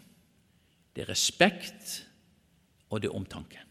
det 0.96 1.04
er 1.04 1.12
respekt, 1.12 2.06
og 2.90 3.02
det 3.02 3.10
er 3.10 3.18
omtanke. 3.20 3.69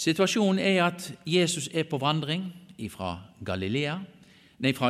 Situasjonen 0.00 0.62
er 0.64 0.78
at 0.86 1.10
Jesus 1.28 1.68
er 1.76 1.84
på 1.84 1.98
vandring 2.00 2.46
fra 2.88 3.18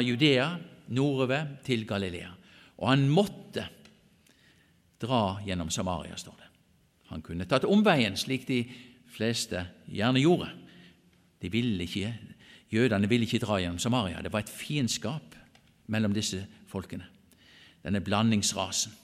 Judea 0.00 0.46
nordover 0.94 1.48
til 1.66 1.86
Galilea. 1.86 2.30
Og 2.78 2.88
han 2.92 3.08
måtte 3.10 3.64
dra 5.02 5.40
gjennom 5.42 5.70
Samaria, 5.70 6.16
står 6.16 6.36
det. 6.38 6.48
Han 7.10 7.22
kunne 7.26 7.46
tatt 7.50 7.66
omveien, 7.66 8.14
slik 8.16 8.46
de 8.46 8.60
fleste 9.10 9.64
gjerne 9.90 10.22
gjorde. 10.22 10.50
De 11.42 11.50
ville 11.50 11.84
ikke, 11.84 12.14
Jødene 12.70 13.08
ville 13.10 13.26
ikke 13.26 13.42
dra 13.42 13.58
gjennom 13.58 13.80
Samaria. 13.82 14.22
Det 14.22 14.30
var 14.32 14.44
et 14.44 14.52
fiendskap 14.52 15.34
mellom 15.90 16.14
disse 16.14 16.44
folkene, 16.70 17.08
denne 17.82 18.00
blandingsrasen. 18.00 18.94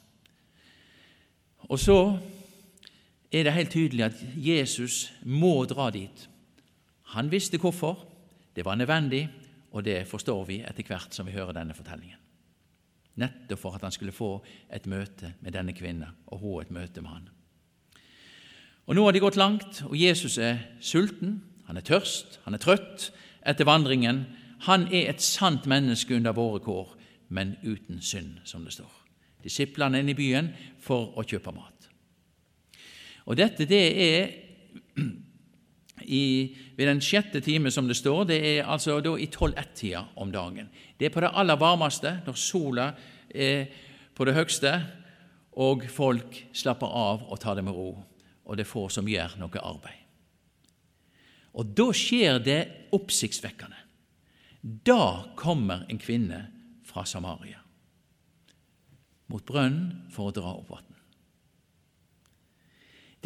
Og 1.67 1.81
så 1.83 1.99
er 3.41 3.49
det 3.49 3.57
helt 3.57 3.73
tydelig 3.75 4.05
at 4.07 4.21
Jesus 4.37 5.13
må 5.23 5.65
dra 5.69 5.91
dit. 5.91 6.29
Han 7.15 7.31
visste 7.31 7.59
hvorfor, 7.59 8.07
det 8.57 8.65
var 8.65 8.79
nødvendig, 8.79 9.29
og 9.73 9.85
det 9.85 10.07
forstår 10.09 10.45
vi 10.49 10.61
etter 10.65 10.87
hvert 10.87 11.15
som 11.15 11.27
vi 11.27 11.35
hører 11.35 11.57
denne 11.57 11.75
fortellingen. 11.75 12.21
Nettopp 13.17 13.61
for 13.61 13.77
at 13.77 13.83
han 13.83 13.93
skulle 13.93 14.13
få 14.13 14.45
et 14.73 14.87
møte 14.87 15.33
med 15.41 15.53
denne 15.57 15.73
kvinnen, 15.73 16.17
og 16.27 16.39
hun 16.39 16.63
et 16.63 16.71
møte 16.71 17.01
med 17.01 17.11
han. 17.11 17.29
Og 18.87 18.95
Nå 18.95 19.05
har 19.05 19.13
de 19.13 19.21
gått 19.21 19.37
langt, 19.41 19.83
og 19.89 19.97
Jesus 19.99 20.39
er 20.39 20.59
sulten, 20.81 21.41
han 21.67 21.77
er 21.77 21.83
tørst, 21.83 22.41
han 22.45 22.55
er 22.55 22.63
trøtt 22.63 23.11
etter 23.47 23.67
vandringen. 23.67 24.25
Han 24.67 24.87
er 24.95 25.11
et 25.11 25.23
sant 25.23 25.67
menneske 25.67 26.15
under 26.15 26.33
våre 26.37 26.61
kår, 26.63 26.95
men 27.29 27.57
uten 27.65 28.01
synd, 28.01 28.39
som 28.45 28.65
det 28.65 28.77
står. 28.77 28.93
Disiplene 29.43 29.99
er 29.99 30.05
inne 30.05 30.15
i 30.15 30.19
byen 30.19 30.53
for 30.83 31.13
å 31.19 31.25
kjøpe 31.27 31.53
mat. 31.55 31.76
Og 33.27 33.39
dette 33.39 33.67
det 33.69 33.85
er 34.07 34.35
i, 36.07 36.55
ved 36.77 36.87
den 36.87 37.03
sjette 37.03 37.41
time, 37.43 37.71
som 37.75 37.89
det 37.89 37.99
står, 37.99 38.25
det 38.31 38.39
er 38.39 38.69
altså 38.71 39.01
da 39.03 39.17
i 39.19 39.29
tolv-ett-tida 39.33 40.05
om 40.23 40.31
dagen. 40.33 40.69
Det 40.99 41.09
er 41.09 41.15
på 41.15 41.25
det 41.25 41.33
aller 41.35 41.59
varmeste, 41.59 42.21
når 42.27 42.39
sola 42.39 42.91
er 43.35 43.67
på 44.17 44.27
det 44.29 44.37
høgste, 44.37 44.75
og 45.57 45.87
folk 45.91 46.43
slapper 46.57 46.87
av 46.87 47.25
og 47.27 47.41
tar 47.41 47.57
det 47.57 47.65
med 47.67 47.75
ro, 47.75 47.91
og 48.45 48.57
det 48.57 48.67
er 48.67 48.71
få 48.71 48.87
som 48.93 49.09
gjør 49.09 49.39
noe 49.41 49.63
arbeid. 49.63 50.03
Og 51.57 51.73
da 51.73 51.89
skjer 51.97 52.43
det 52.45 52.61
oppsiktsvekkende. 52.95 53.79
Da 54.61 55.33
kommer 55.39 55.87
en 55.89 56.01
kvinne 56.03 56.43
fra 56.87 57.07
Samaria 57.09 57.63
mot 59.27 59.43
brønnen 59.43 60.07
for 60.15 60.31
å 60.31 60.35
dra 60.35 60.53
opp 60.55 60.69
vann. 60.71 60.96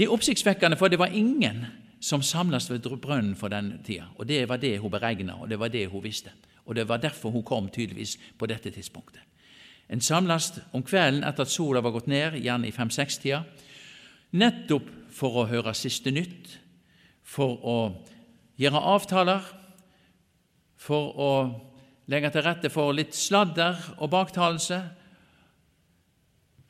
Det 0.01 0.07
er 0.07 0.13
oppsiktsvekkende, 0.15 0.79
for 0.81 0.89
det 0.89 0.97
var 0.99 1.13
ingen 1.13 1.67
som 2.01 2.23
samles 2.23 2.71
ved 2.71 2.87
brønnen 3.03 3.35
for 3.37 3.53
den 3.53 3.83
tida. 3.85 4.07
Og 4.17 4.29
Det 4.29 4.49
var 4.49 4.57
det 4.57 4.79
hun 4.81 4.91
beregna, 4.91 5.35
og 5.35 5.51
det 5.51 5.59
var 5.59 5.69
det 5.69 5.91
hun 5.91 6.03
visste. 6.03 6.31
Og 6.65 6.75
Det 6.75 6.89
var 6.89 6.97
derfor 6.97 7.31
hun 7.31 7.43
kom 7.43 7.69
tydeligvis 7.69 8.19
på 8.39 8.47
dette 8.47 8.71
tidspunktet. 8.71 9.21
En 9.91 10.01
samles 10.01 10.61
om 10.73 10.83
kvelden 10.83 11.25
etter 11.25 11.43
at 11.43 11.51
sola 11.51 11.81
var 11.81 11.91
gått 11.91 12.07
ned, 12.07 12.33
gjerne 12.33 12.69
i 12.69 12.71
fem-seks-tida, 12.71 13.43
nettopp 14.33 14.89
for 15.11 15.37
å 15.37 15.47
høre 15.47 15.75
siste 15.75 16.11
nytt, 16.11 16.59
for 17.23 17.61
å 17.61 17.93
gjøre 18.57 18.81
avtaler, 18.81 19.43
for 20.79 21.13
å 21.21 21.61
legge 22.07 22.31
til 22.31 22.43
rette 22.43 22.71
for 22.71 22.93
litt 22.93 23.15
sladder 23.15 23.77
og 23.99 24.11
baktalelse. 24.11 24.81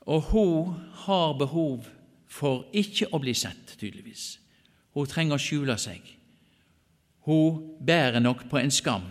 Og 0.07 0.23
hun 0.23 0.75
har 1.07 1.39
behov 1.39 1.85
for 1.85 2.00
ikke 2.73 3.11
å 3.13 3.21
bli 3.23 3.35
sett, 3.35 3.77
tydeligvis. 3.79 4.39
Hun 4.95 5.07
trenger 5.07 5.37
å 5.37 5.43
skjule 5.43 5.77
seg. 5.79 6.03
Hun 7.27 7.77
bærer 7.87 8.21
nok 8.21 8.47
på 8.51 8.59
en 8.59 8.71
skam, 8.71 9.05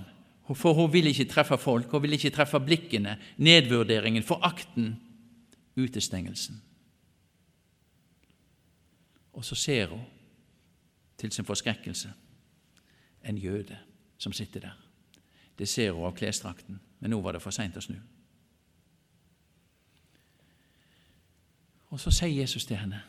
for 0.55 0.73
hun 0.73 0.89
vil 0.91 1.11
ikke 1.11 1.27
treffe 1.29 1.59
folk, 1.61 1.91
hun 1.91 2.01
vil 2.01 2.17
ikke 2.17 2.33
treffe 2.33 2.59
blikkene, 2.63 3.17
nedvurderingen, 3.38 4.25
forakten, 4.25 4.95
utestengelsen. 5.77 6.57
Og 9.33 9.45
så 9.45 9.55
ser 9.55 9.93
hun, 9.93 10.01
til 11.19 11.31
sin 11.31 11.45
forskrekkelse, 11.45 12.09
en 13.27 13.38
jøde 13.38 13.75
som 14.17 14.33
sitter 14.33 14.59
der. 14.59 14.77
Det 15.59 15.67
ser 15.67 15.91
hun 15.91 16.07
av 16.07 16.15
klesdrakten, 16.15 16.79
men 16.99 17.11
nå 17.11 17.19
var 17.21 17.35
det 17.35 17.43
for 17.43 17.51
seint 17.51 17.77
å 17.77 17.83
snu. 17.83 17.97
Og 21.89 22.00
så 22.00 22.13
sier 22.13 22.41
Jesus 22.41 22.65
til 22.69 22.77
henne, 22.77 23.01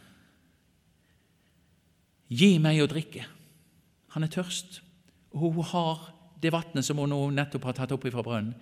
Gi 2.30 2.60
meg 2.62 2.78
å 2.78 2.86
drikke. 2.86 3.24
Han 4.14 4.22
er 4.22 4.30
tørst, 4.30 4.80
og 5.34 5.56
hun 5.56 5.66
har 5.72 6.04
det 6.40 6.52
vannet 6.54 6.86
som 6.86 7.00
hun 7.02 7.10
nå 7.10 7.18
nettopp 7.34 7.66
har 7.66 7.74
tatt 7.76 7.90
opp 7.94 8.06
fra 8.06 8.22
brønnen, 8.22 8.54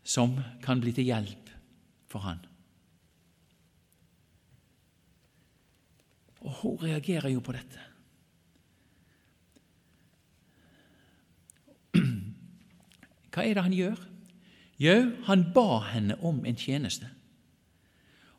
som 0.00 0.38
kan 0.64 0.80
bli 0.80 0.94
til 0.96 1.10
hjelp 1.10 1.50
for 2.08 2.24
han. 2.24 2.40
Og 6.40 6.56
hun 6.62 6.80
reagerer 6.80 7.28
jo 7.28 7.44
på 7.44 7.52
dette. 7.52 7.84
Hva 13.30 13.44
er 13.44 13.54
det 13.54 13.66
han 13.68 13.76
gjør? 13.76 14.00
Jo, 14.80 14.96
han 15.28 15.50
ba 15.52 15.82
henne 15.92 16.16
om 16.24 16.40
en 16.48 16.56
tjeneste. 16.56 17.19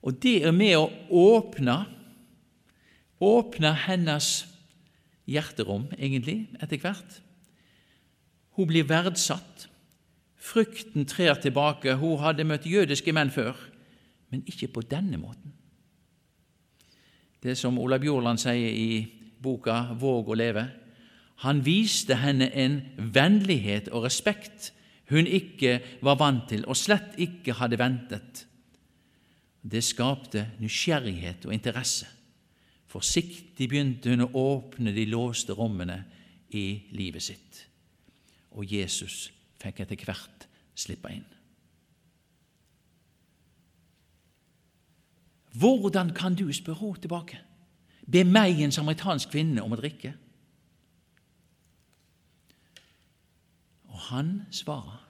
Og 0.02 0.18
det 0.22 0.42
er 0.46 0.56
med 0.56 0.78
å 0.80 0.90
åpne 1.10 1.80
åpne 3.22 3.74
hennes 3.86 4.30
hjerterom, 5.30 5.86
egentlig, 5.98 6.48
etter 6.62 6.82
hvert. 6.82 7.20
Hun 8.58 8.68
blir 8.68 8.88
verdsatt. 8.90 9.68
Frykten 10.42 11.06
trer 11.06 11.38
tilbake. 11.40 12.00
Hun 12.02 12.20
hadde 12.24 12.48
møtt 12.50 12.66
jødiske 12.66 13.14
menn 13.14 13.32
før, 13.32 13.56
men 14.34 14.44
ikke 14.50 14.72
på 14.74 14.84
denne 14.90 15.20
måten. 15.22 15.54
Det 17.42 17.56
som 17.58 17.80
Ola 17.82 17.98
Bjorland 18.02 18.42
sier 18.42 18.74
i 18.74 19.06
boka 19.42 19.94
Våg 19.98 20.30
å 20.30 20.38
leve. 20.38 20.66
Han 21.46 21.64
viste 21.66 22.20
henne 22.22 22.52
en 22.54 22.82
vennlighet 22.98 23.90
og 23.90 24.06
respekt 24.06 24.72
hun 25.12 25.28
ikke 25.28 25.80
var 26.06 26.20
vant 26.22 26.46
til, 26.48 26.62
og 26.70 26.78
slett 26.78 27.18
ikke 27.20 27.58
hadde 27.58 27.80
ventet. 27.82 28.46
Det 29.62 29.84
skapte 29.86 30.48
nysgjerrighet 30.60 31.46
og 31.46 31.54
interesse. 31.54 32.08
Forsiktig 32.92 33.70
begynte 33.70 34.12
hun 34.12 34.26
å 34.26 34.32
åpne 34.36 34.92
de 34.96 35.06
låste 35.08 35.56
rommene 35.56 36.02
i 36.52 36.82
livet 36.92 37.24
sitt, 37.24 37.62
og 38.52 38.68
Jesus 38.68 39.30
fikk 39.62 39.84
etter 39.86 40.02
hvert 40.04 40.48
slippe 40.76 41.14
inn. 41.14 41.28
Hvordan 45.56 46.12
kan 46.16 46.36
du, 46.36 46.48
spørre 46.54 46.80
henne 46.80 47.04
tilbake, 47.04 47.40
be 48.12 48.24
meg, 48.28 48.60
en 48.60 48.72
samaritansk 48.72 49.32
kvinne, 49.32 49.64
om 49.64 49.76
å 49.76 49.80
drikke? 49.80 50.14
Og 53.92 54.00
han 54.10 54.34
svarer, 54.52 55.04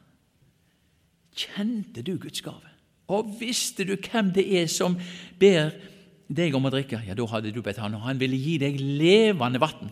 kjente 1.38 2.04
du 2.06 2.18
Guds 2.18 2.42
gave? 2.46 2.71
Og 3.12 3.32
visste 3.40 3.86
du 3.88 3.98
hvem 3.98 4.32
det 4.36 4.46
er 4.62 4.70
som 4.72 4.96
ber 5.40 5.74
deg 6.32 6.56
om 6.56 6.68
å 6.68 6.72
drikke? 6.74 7.02
Ja, 7.06 7.16
da 7.18 7.28
hadde 7.28 7.52
du 7.52 7.60
bedt 7.64 7.82
han, 7.82 7.98
og 7.98 8.06
han 8.06 8.22
ville 8.22 8.40
gi 8.40 8.56
deg 8.62 8.80
levende 8.80 9.62
vann. 9.62 9.92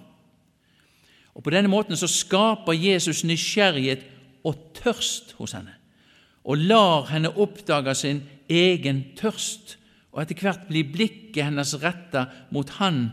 Og 1.35 1.43
På 1.43 1.53
denne 1.53 1.71
måten 1.71 1.99
så 1.99 2.07
skaper 2.09 2.75
Jesus 2.75 3.23
nysgjerrighet 3.27 4.05
og 4.47 4.57
tørst 4.79 5.35
hos 5.37 5.53
henne, 5.55 5.75
og 6.47 6.63
lar 6.63 7.09
henne 7.11 7.31
oppdage 7.35 7.95
sin 7.95 8.23
egen 8.49 9.03
tørst, 9.19 9.77
og 10.09 10.23
etter 10.23 10.39
hvert 10.41 10.65
blir 10.67 10.87
blikket 10.89 11.45
hennes 11.45 11.75
retta 11.83 12.25
mot 12.55 12.69
Han 12.79 13.03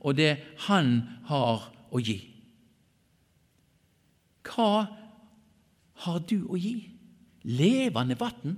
og 0.00 0.16
det 0.16 0.38
Han 0.68 1.02
har 1.28 1.66
å 1.92 2.00
gi. 2.00 2.16
Hva 4.46 4.86
har 6.06 6.22
du 6.30 6.38
å 6.48 6.56
gi? 6.56 6.78
Levende 7.44 8.16
vann? 8.18 8.56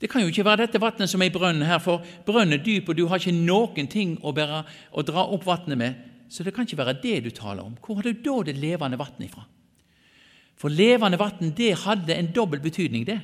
Det 0.00 0.10
kan 0.10 0.22
jo 0.22 0.30
ikke 0.30 0.46
være 0.46 0.62
dette 0.62 0.80
vannet 0.80 1.10
som 1.10 1.22
er 1.22 1.30
i 1.30 1.34
brønnen 1.34 1.66
her, 1.66 1.80
for 1.82 2.04
brønnen 2.26 2.54
er 2.54 2.62
dyp, 2.62 2.88
og 2.88 2.96
du 2.96 3.06
har 3.10 3.18
ikke 3.18 3.34
noen 3.34 3.88
ting 3.90 4.14
å, 4.22 4.32
bære, 4.34 4.62
å 4.94 5.02
dra 5.02 5.24
opp 5.26 5.46
vannet 5.46 5.78
med. 5.78 6.04
Så 6.30 6.44
det 6.44 6.52
kan 6.54 6.66
ikke 6.68 6.78
være 6.78 7.00
det 7.02 7.16
du 7.24 7.30
taler 7.34 7.64
om. 7.64 7.74
Hvor 7.82 7.98
har 7.98 8.06
du 8.06 8.20
da 8.22 8.36
det 8.46 8.58
levende 8.60 9.00
vannet 9.00 9.26
ifra? 9.26 9.42
For 10.58 10.70
levende 10.70 11.18
vann, 11.18 11.52
det 11.56 11.74
hadde 11.84 12.14
en 12.14 12.30
dobbel 12.34 12.60
betydning, 12.62 13.06
det. 13.06 13.20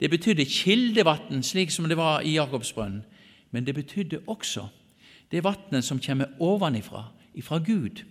Det 0.00 0.10
betydde 0.10 0.46
kildevann, 0.48 1.42
slik 1.42 1.72
som 1.74 1.88
det 1.88 1.96
var 1.98 2.20
i 2.20 2.36
Jakobsbrønnen. 2.36 3.02
Men 3.50 3.64
det 3.64 3.74
betydde 3.74 4.20
også 4.28 4.68
det 5.32 5.44
vannet 5.44 5.84
som 5.84 6.00
kommer 6.00 6.36
ovenifra, 6.40 7.08
ifra 7.34 7.58
Gud, 7.64 8.04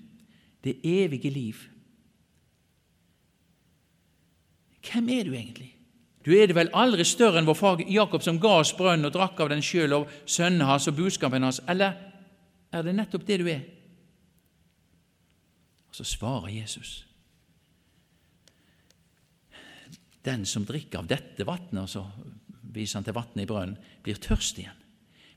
det 0.63 0.80
evige 0.84 1.30
liv. 1.30 1.62
Hvem 4.82 5.10
er 5.10 5.24
du 5.24 5.34
egentlig? 5.34 5.77
Du 6.28 6.34
er 6.36 6.50
det 6.50 6.58
vel 6.58 6.74
aldri 6.76 7.06
større 7.08 7.40
enn 7.40 7.48
vår 7.48 7.56
far 7.56 7.82
Jakob, 7.88 8.20
som 8.20 8.40
ga 8.44 8.58
oss 8.60 8.74
brønnen 8.76 9.08
og 9.08 9.13
drakk 9.16 9.40
av 9.40 9.52
den 9.54 9.63
sjøl, 9.63 9.94
og 9.96 10.10
sønnene 10.28 10.68
hans 10.68 10.90
og 10.92 10.98
budskapen 10.98 11.46
hans, 11.48 11.62
eller 11.72 11.96
er 12.76 12.84
det 12.84 12.96
nettopp 12.98 13.24
det 13.30 13.38
du 13.40 13.48
er? 13.48 13.62
Og 15.88 15.96
så 15.96 16.04
svarer 16.04 16.52
Jesus. 16.52 16.98
Den 20.28 20.44
som 20.44 20.68
drikker 20.68 21.00
av 21.00 21.08
dette 21.08 21.48
vannet, 21.48 21.80
og 21.86 21.88
så 21.88 22.04
viser 22.76 23.00
han 23.00 23.08
til 23.08 23.16
vannet 23.16 23.46
i 23.46 23.48
brønnen, 23.48 23.80
blir 24.04 24.20
tørst 24.20 24.60
igjen. 24.60 24.84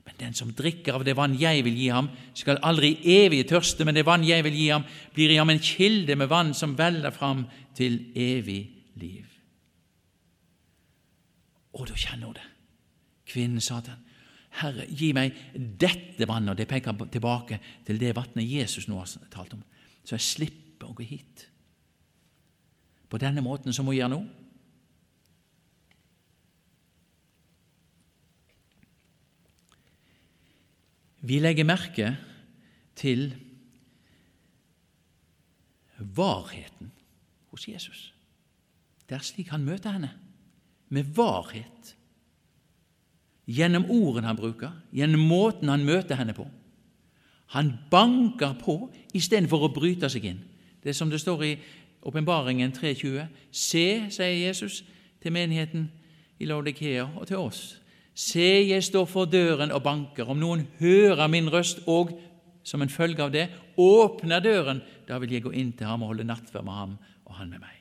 Men 0.03 0.19
den 0.19 0.35
som 0.35 0.51
drikker 0.57 0.97
av 0.97 1.07
det 1.07 1.15
vann 1.15 1.39
jeg 1.39 1.63
vil 1.63 1.77
gi 1.77 1.87
ham, 1.93 2.11
skal 2.35 2.59
aldri 2.67 2.97
evig 3.15 3.45
tørste, 3.47 3.87
men 3.87 3.95
det 3.95 4.03
vann 4.03 4.27
jeg 4.27 4.43
vil 4.43 4.59
gi 4.59 4.67
ham, 4.73 4.83
blir 5.15 5.31
i 5.31 5.39
ham 5.39 5.55
en 5.55 5.63
kilde 5.63 6.19
med 6.19 6.27
vann 6.27 6.51
som 6.57 6.75
veller 6.75 7.15
fram 7.15 7.45
til 7.79 8.01
evig 8.11 8.65
liv. 8.99 9.30
Og 11.73 11.87
da 11.87 11.95
kjenner 11.95 12.31
hun 12.31 12.37
det. 12.37 12.47
Kvinnen 13.31 13.63
sa 13.63 13.79
til 13.81 13.95
ham, 13.95 14.07
Herre, 14.59 14.83
gi 14.91 15.13
meg 15.15 15.37
dette 15.55 16.27
vannet, 16.27 16.51
og 16.51 16.59
det 16.59 16.67
peker 16.67 16.97
tilbake 17.13 17.61
til 17.87 17.99
det 18.01 18.11
vannet 18.17 18.43
Jesus 18.43 18.89
nå 18.89 18.97
har 18.99 19.29
talt 19.31 19.53
om, 19.55 19.61
så 20.03 20.17
jeg 20.17 20.25
slipper 20.25 20.89
å 20.89 20.95
gå 20.97 21.05
hit. 21.07 21.45
På 23.07 23.19
denne 23.21 23.43
måten 23.43 23.71
som 23.75 23.87
hun 23.87 23.95
gjør 23.95 24.11
nå. 24.11 24.19
Vi 31.21 31.37
legger 31.39 31.67
merke 31.69 32.09
til 32.97 33.29
varheten 36.01 36.91
hos 37.53 37.67
Jesus. 37.69 38.09
Det 39.07 39.15
er 39.15 39.23
slik 39.23 39.51
han 39.53 39.63
møter 39.63 39.95
henne 39.95 40.11
med 40.91 41.11
varhet. 41.15 41.95
Gjennom 43.51 43.87
ordene 43.91 44.29
han 44.29 44.39
bruker, 44.39 44.73
gjennom 44.95 45.23
måten 45.27 45.71
han 45.71 45.85
møter 45.87 46.19
henne 46.19 46.35
på. 46.37 46.45
Han 47.55 47.73
banker 47.91 48.53
på 48.61 48.77
istedenfor 49.17 49.67
å 49.67 49.73
bryte 49.75 50.07
seg 50.11 50.29
inn. 50.29 50.43
Det 50.83 50.93
er 50.93 50.97
som 50.97 51.09
det 51.11 51.19
står 51.21 51.43
i 51.45 51.55
Åpenbaringen 52.07 52.71
3.20. 52.73 53.27
Se, 53.51 53.85
sier 54.13 54.37
Jesus 54.37 54.81
til 55.21 55.35
menigheten 55.35 55.89
i 56.41 56.47
Laudikea 56.49 57.09
og 57.11 57.27
til 57.29 57.41
oss. 57.41 57.61
Se, 58.15 58.47
jeg 58.69 58.83
står 58.83 59.05
for 59.09 59.29
døren 59.29 59.73
og 59.75 59.83
banker. 59.85 60.29
Om 60.29 60.39
noen 60.41 60.65
hører 60.79 61.29
min 61.31 61.51
røst 61.51 61.83
og, 61.91 62.15
som 62.63 62.81
en 62.81 62.93
følge 62.93 63.23
av 63.25 63.35
det, 63.35 63.49
åpner 63.77 64.43
døren, 64.43 64.81
da 65.07 65.19
vil 65.21 65.37
jeg 65.37 65.45
gå 65.45 65.53
inn 65.57 65.75
til 65.75 65.89
ham 65.89 66.05
og 66.05 66.13
holde 66.13 66.27
nattverd 66.27 66.65
med 66.67 66.77
ham 66.77 66.97
og 67.25 67.37
han 67.37 67.51
med 67.51 67.63
meg. 67.63 67.80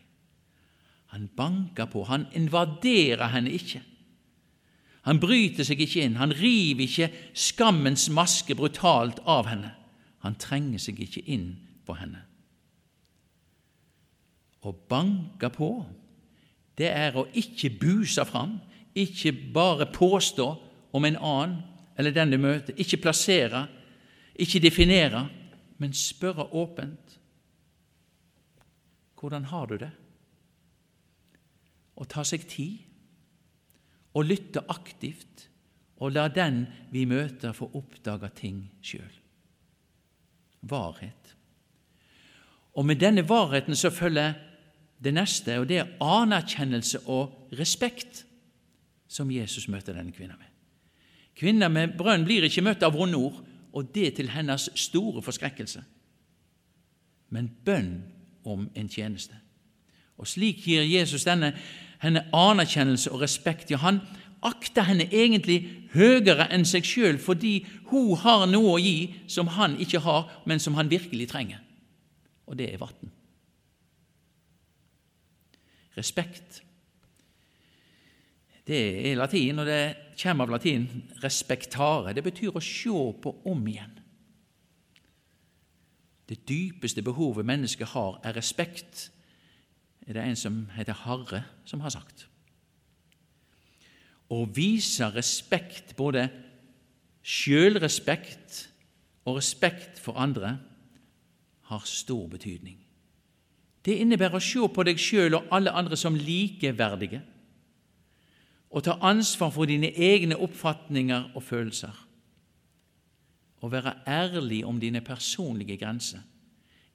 Han 1.11 1.29
banker 1.37 1.89
på, 1.91 2.05
han 2.07 2.27
invaderer 2.39 3.33
henne 3.33 3.51
ikke. 3.51 3.83
Han 5.09 5.21
bryter 5.21 5.67
seg 5.67 5.81
ikke 5.81 6.05
inn, 6.05 6.19
han 6.21 6.35
river 6.37 6.85
ikke 6.85 7.09
skammens 7.35 8.09
maske 8.13 8.55
brutalt 8.55 9.23
av 9.27 9.49
henne. 9.51 9.73
Han 10.23 10.37
trenger 10.39 10.83
seg 10.83 11.01
ikke 11.01 11.25
inn 11.33 11.55
på 11.89 11.97
henne. 11.97 12.21
Å 14.61 14.75
banke 14.93 15.49
på, 15.55 15.71
det 16.77 16.91
er 16.93 17.17
å 17.17 17.25
ikke 17.37 17.73
buse 17.81 18.25
fram, 18.29 18.59
ikke 18.95 19.33
bare 19.55 19.89
påstå 19.93 20.49
om 20.93 21.07
en 21.09 21.17
annen 21.17 21.59
eller 21.99 22.15
den 22.17 22.33
du 22.33 22.39
møter, 22.41 22.77
ikke 22.81 23.01
plassere, 23.03 23.67
ikke 24.41 24.63
definere, 24.63 25.27
men 25.81 25.97
spørre 25.97 26.47
åpent. 26.57 27.17
Hvordan 29.21 29.45
har 29.51 29.67
du 29.69 29.77
det? 29.81 29.91
Å 32.01 32.07
ta 32.09 32.25
seg 32.25 32.47
tid 32.49 32.81
og 34.17 34.27
lytte 34.27 34.65
aktivt 34.73 35.47
og 36.01 36.15
la 36.17 36.29
den 36.33 36.65
vi 36.91 37.05
møter, 37.05 37.53
få 37.53 37.69
oppdage 37.77 38.31
ting 38.41 38.63
sjøl. 38.81 39.11
Varhet. 40.65 41.35
Og 42.77 42.87
med 42.87 43.01
denne 43.01 43.27
varheten 43.29 43.77
så 43.77 43.91
følger 43.93 44.33
det 45.01 45.13
neste, 45.15 45.59
og 45.61 45.69
det 45.69 45.81
er 45.81 45.93
anerkjennelse 46.01 47.03
og 47.09 47.53
respekt, 47.59 48.25
som 49.11 49.31
Jesus 49.33 49.69
møter 49.69 49.97
denne 49.97 50.15
kvinna 50.15 50.37
med. 50.39 50.49
Kvinna 51.37 51.69
med 51.69 51.97
brønn 51.99 52.25
blir 52.25 52.45
ikke 52.47 52.65
møtt 52.65 52.85
av 52.87 52.97
vonde 52.97 53.19
ord. 53.19 53.47
og 53.73 53.95
det 53.95 54.17
til 54.17 54.29
hennes 54.29 54.65
store 54.75 55.23
forskrekkelse, 55.23 55.83
men 57.29 57.51
bønn 57.65 58.03
om 58.45 58.71
en 58.75 58.89
tjeneste. 58.89 59.35
Og 60.19 60.27
Slik 60.27 60.67
gir 60.67 60.83
Jesus 60.83 61.25
denne 61.25 61.53
henne 62.01 62.25
anerkjennelse 62.33 63.13
og 63.13 63.21
respekt. 63.21 63.71
Ja, 63.71 63.81
han 63.85 64.01
akter 64.43 64.87
henne 64.89 65.07
egentlig 65.13 65.61
høyere 65.93 66.49
enn 66.55 66.65
seg 66.69 66.87
sjøl 66.87 67.19
fordi 67.21 67.61
hun 67.91 68.15
har 68.23 68.47
noe 68.49 68.77
å 68.77 68.81
gi 68.81 69.13
som 69.29 69.53
han 69.57 69.77
ikke 69.83 70.03
har, 70.05 70.29
men 70.49 70.63
som 70.63 70.79
han 70.79 70.91
virkelig 70.91 71.29
trenger. 71.33 71.61
Og 72.49 72.59
det 72.59 72.73
er 72.73 72.81
vann. 72.81 73.13
Respekt. 75.97 76.63
Det 78.67 79.11
er 79.11 79.19
latin, 79.19 79.59
og 79.59 79.67
det 79.67 80.15
kommer 80.23 80.45
av 80.45 80.51
latin 80.51 80.87
'respektare'. 81.23 82.15
Det 82.15 82.25
betyr 82.25 82.57
å 82.57 82.61
se 82.61 83.21
på 83.23 83.37
om 83.45 83.67
igjen. 83.67 83.99
Det 86.29 86.49
dypeste 86.49 87.03
behovet 87.03 87.47
mennesket 87.47 87.89
har, 87.89 88.21
er 88.25 88.37
respekt, 88.37 89.11
er 90.07 90.17
det 90.17 90.25
en 90.25 90.37
som 90.37 90.63
heter 90.75 90.97
Harre, 91.05 91.45
som 91.65 91.81
har 91.85 91.93
sagt. 91.95 92.27
Å 94.31 94.45
vise 94.55 95.09
respekt, 95.15 95.97
både 95.99 96.29
sjølrespekt 97.23 98.67
og 99.27 99.41
respekt 99.41 99.99
for 100.01 100.19
andre, 100.19 100.57
har 101.71 101.87
stor 101.87 102.27
betydning. 102.31 102.79
Det 103.85 103.97
innebærer 104.03 104.37
å 104.37 104.45
se 104.45 104.63
på 104.75 104.85
deg 104.85 104.99
sjøl 105.01 105.39
og 105.39 105.53
alle 105.55 105.73
andre 105.73 105.97
som 105.97 106.17
likeverdige, 106.19 107.23
og 108.71 108.85
ta 108.87 108.97
ansvar 109.03 109.51
for 109.51 109.67
dine 109.67 109.91
egne 109.91 110.39
oppfatninger 110.39 111.33
og 111.35 111.43
følelser, 111.43 112.07
Å 113.61 113.69
være 113.69 113.93
ærlig 114.09 114.63
om 114.65 114.79
dine 114.81 115.03
personlige 115.05 115.77
grenser. 115.77 116.23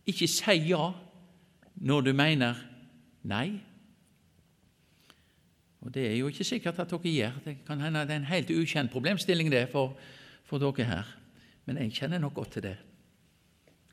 Ikke 0.10 0.26
si 0.26 0.56
ja 0.72 0.88
når 1.76 2.02
du 2.02 2.14
mener 2.18 2.56
nei. 3.26 3.60
Og 5.86 5.94
Det 5.94 6.08
er 6.08 6.16
jo 6.18 6.28
ikke 6.32 6.48
sikkert 6.48 6.80
at 6.82 6.90
dere 6.90 7.12
gjør. 7.12 7.40
Det 7.46 7.58
kan 7.68 7.82
hende 7.82 8.02
det 8.08 8.16
er 8.16 8.24
en 8.24 8.32
helt 8.32 8.50
ukjent 8.50 8.92
problemstilling 8.92 9.52
det 9.52 9.68
for, 9.70 9.94
for 10.44 10.58
dere 10.58 10.88
her. 10.90 11.12
Men 11.66 11.78
jeg 11.78 11.94
kjenner 11.94 12.22
nok 12.22 12.34
godt 12.34 12.52
til 12.58 12.64
det. 12.64 12.78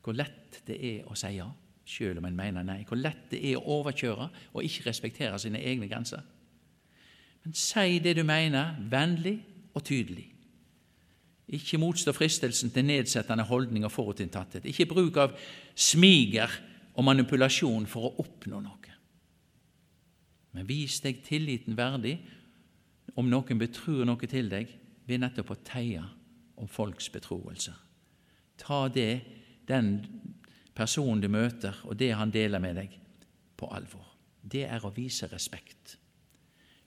Hvor 0.03 0.13
lett 0.17 0.61
det 0.67 0.77
er 0.81 1.05
å 1.07 1.15
si 1.15 1.35
ja, 1.37 1.47
selv 1.85 2.19
om 2.19 2.25
en 2.25 2.35
mener 2.35 2.65
nei. 2.65 2.81
Hvor 2.87 2.97
lett 2.97 3.29
det 3.31 3.43
er 3.45 3.59
å 3.59 3.79
overkjøre 3.79 4.29
og 4.53 4.65
ikke 4.65 4.89
respektere 4.89 5.39
sine 5.39 5.61
egne 5.61 5.87
grenser. 5.87 6.21
Men 7.43 7.55
si 7.57 7.99
det 7.99 8.15
du 8.17 8.23
mener, 8.23 8.77
vennlig 8.89 9.37
og 9.73 9.83
tydelig. 9.83 10.29
Ikke 11.53 11.77
motstå 11.77 12.13
fristelsen 12.15 12.71
til 12.71 12.87
nedsettende 12.87 13.43
holdning 13.45 13.85
og 13.85 13.91
forutinntatthet. 13.91 14.65
Ikke 14.65 14.87
bruk 14.89 15.19
av 15.19 15.35
smiger 15.75 16.49
og 16.95 17.05
manipulasjon 17.05 17.85
for 17.89 18.09
å 18.09 18.15
oppnå 18.23 18.61
noe. 18.63 18.79
Men 20.53 20.67
vis 20.69 20.99
deg 21.01 21.23
tilliten 21.25 21.77
verdig 21.77 22.17
om 23.17 23.29
noen 23.29 23.59
betror 23.59 24.05
noe 24.07 24.29
til 24.29 24.49
deg, 24.51 24.69
ved 25.03 25.19
nettopp 25.19 25.51
å 25.51 25.63
teie 25.67 26.03
om 26.55 26.69
folks 26.71 27.09
betroelser. 27.11 27.75
Ta 28.61 28.85
det, 28.87 29.23
den 29.67 29.97
personen 30.77 31.21
du 31.21 31.27
møter, 31.27 31.75
og 31.83 31.97
det 31.99 32.13
han 32.15 32.31
deler 32.31 32.61
med 32.63 32.77
deg, 32.79 32.95
på 33.59 33.67
alvor. 33.73 34.05
Det 34.41 34.63
er 34.67 34.85
å 34.85 34.93
vise 34.95 35.27
respekt. 35.31 35.97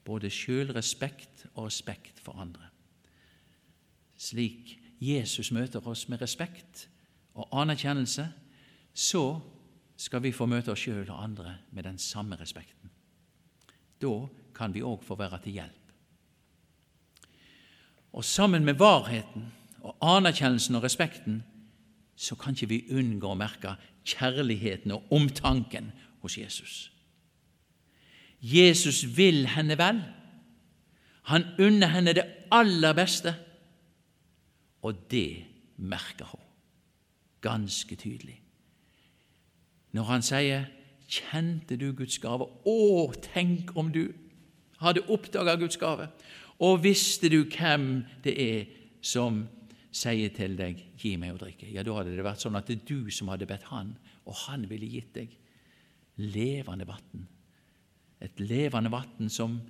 Både 0.07 0.31
sjølrespekt 0.33 1.47
og 1.55 1.67
respekt 1.67 2.23
for 2.23 2.39
andre. 2.41 2.71
Slik 4.17 4.79
Jesus 5.03 5.51
møter 5.53 5.85
oss 5.85 6.07
med 6.09 6.23
respekt 6.23 6.87
og 7.37 7.51
anerkjennelse, 7.53 8.31
så 8.97 9.25
skal 9.97 10.23
vi 10.25 10.33
få 10.33 10.47
møte 10.49 10.73
oss 10.73 10.87
sjøl 10.87 11.05
og 11.11 11.21
andre 11.21 11.59
med 11.77 11.85
den 11.85 11.99
samme 12.01 12.39
respekten. 12.41 12.93
Da 14.03 14.29
kan 14.57 14.75
vi 14.75 14.85
òg 14.85 15.03
få 15.05 15.17
være 15.19 15.41
til 15.45 15.59
hjelp. 15.61 15.83
Og 18.17 18.25
sammen 18.25 18.65
med 18.65 18.79
varheten 18.81 19.53
og 19.83 19.97
anerkjennelsen 20.01 20.75
og 20.75 20.83
respekten 20.83 21.43
så 22.17 22.35
kan 22.35 22.57
ikke 22.57 22.69
vi 22.71 22.85
unngå 22.97 23.29
å 23.29 23.39
merke 23.39 23.75
kjærligheten 24.09 24.95
og 24.95 25.13
omtanken 25.13 25.91
hos 26.23 26.39
Jesus. 26.39 26.77
Jesus 28.41 29.03
vil 29.17 29.47
henne 29.53 29.77
vel. 29.79 30.01
Han 31.29 31.45
unner 31.59 31.93
henne 31.93 32.15
det 32.17 32.25
aller 32.53 32.95
beste, 32.95 33.35
og 34.83 35.11
det 35.11 35.45
merker 35.77 36.29
hun 36.31 36.43
ganske 37.43 37.97
tydelig. 37.97 38.41
Når 39.93 40.09
han 40.09 40.23
sier 40.23 40.67
Kjente 41.07 41.79
du 41.79 41.93
Guds 41.95 42.19
gave? 42.23 42.49
Å, 42.67 42.79
tenk 43.33 43.75
om 43.79 43.93
du 43.95 44.09
hadde 44.83 45.07
oppdaga 45.13 45.57
Guds 45.61 45.79
gave, 45.81 46.09
og 46.61 46.83
visste 46.85 47.31
du 47.33 47.43
hvem 47.45 48.05
det 48.25 48.35
er 48.41 48.67
som 49.05 49.45
sier 49.97 50.33
til 50.35 50.57
deg 50.59 50.83
'gi 50.99 51.17
meg 51.17 51.35
å 51.35 51.41
drikke', 51.41 51.73
ja, 51.73 51.83
da 51.83 51.95
hadde 51.97 52.17
det 52.17 52.25
vært 52.25 52.43
sånn 52.43 52.57
at 52.59 52.67
det 52.69 52.81
er 52.81 52.89
du 52.89 53.11
som 53.11 53.29
hadde 53.33 53.49
bedt 53.49 53.69
Han, 53.71 53.97
og 54.27 54.35
Han 54.47 54.69
ville 54.69 54.89
gitt 54.89 55.15
deg 55.15 55.37
levende 56.17 56.87
vann. 56.89 57.27
Et 58.21 58.41
levende 58.41 58.91
vann 58.91 59.31
som 59.31 59.61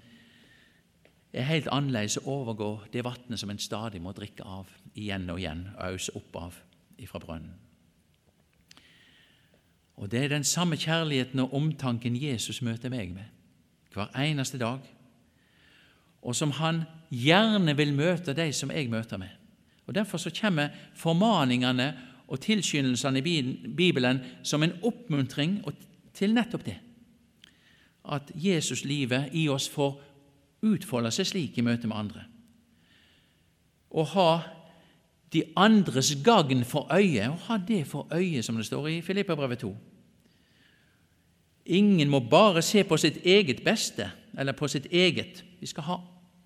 er 1.33 1.46
helt 1.51 1.68
annerledes 1.68 2.18
å 2.22 2.40
overgå 2.40 2.70
det 2.92 3.05
vannet 3.05 3.38
som 3.38 3.51
en 3.51 3.59
stadig 3.61 4.01
må 4.03 4.14
drikke 4.16 4.46
av 4.46 4.70
igjen 4.94 5.29
og 5.31 5.40
igjen 5.42 5.66
og 5.75 5.83
ause 5.90 6.14
opp 6.16 6.37
av 6.37 6.61
ifra 7.03 7.20
brønnen. 7.20 7.66
Og 9.97 10.11
det 10.11 10.25
er 10.25 10.29
den 10.29 10.45
samme 10.45 10.77
kjærligheten 10.77 11.41
og 11.41 11.55
omtanken 11.55 12.17
Jesus 12.23 12.63
møter 12.63 12.93
meg 12.93 13.15
med 13.15 13.33
hver 13.97 14.13
eneste 14.21 14.59
dag, 14.61 14.83
og 16.21 16.35
som 16.37 16.51
han 16.59 16.83
gjerne 17.09 17.73
vil 17.77 17.95
møte 17.97 18.35
de 18.37 18.51
som 18.53 18.71
jeg 18.71 18.91
møter 18.93 19.17
med. 19.17 19.31
Og 19.87 19.95
Derfor 19.95 20.19
så 20.19 20.31
kommer 20.41 20.69
formaningene 20.95 21.95
og 22.29 22.41
tilskyndelsene 22.41 23.19
i 23.19 23.43
Bibelen 23.77 24.21
som 24.43 24.63
en 24.63 24.75
oppmuntring 24.83 25.63
til 26.15 26.35
nettopp 26.35 26.67
det. 26.67 26.77
At 28.05 28.33
Jesuslivet 28.35 29.31
i 29.33 29.49
oss 29.49 29.69
får 29.69 29.97
utfolde 30.67 31.11
seg 31.15 31.27
slik 31.27 31.59
i 31.59 31.65
møte 31.65 31.89
med 31.89 31.97
andre. 31.97 32.27
Å 33.91 34.05
ha 34.13 34.31
de 35.33 35.43
andres 35.57 36.15
gagn 36.25 36.65
for 36.65 36.87
øye, 36.95 37.31
og 37.31 37.39
ha 37.49 37.59
det 37.69 37.87
for 37.87 38.07
øye, 38.15 38.43
som 38.43 38.57
det 38.57 38.67
står 38.67 38.89
i 38.89 39.01
Filippabrevet 39.01 39.59
2. 39.59 39.77
Ingen 41.67 42.09
må 42.09 42.21
bare 42.21 42.62
se 42.62 42.85
på 42.85 42.97
sitt 42.97 43.19
eget 43.25 43.65
beste, 43.65 44.11
eller 44.39 44.53
på 44.53 44.69
sitt 44.69 44.87
eget. 44.91 45.45
Vi 45.61 45.67
skal 45.67 45.83
ha 45.83 45.97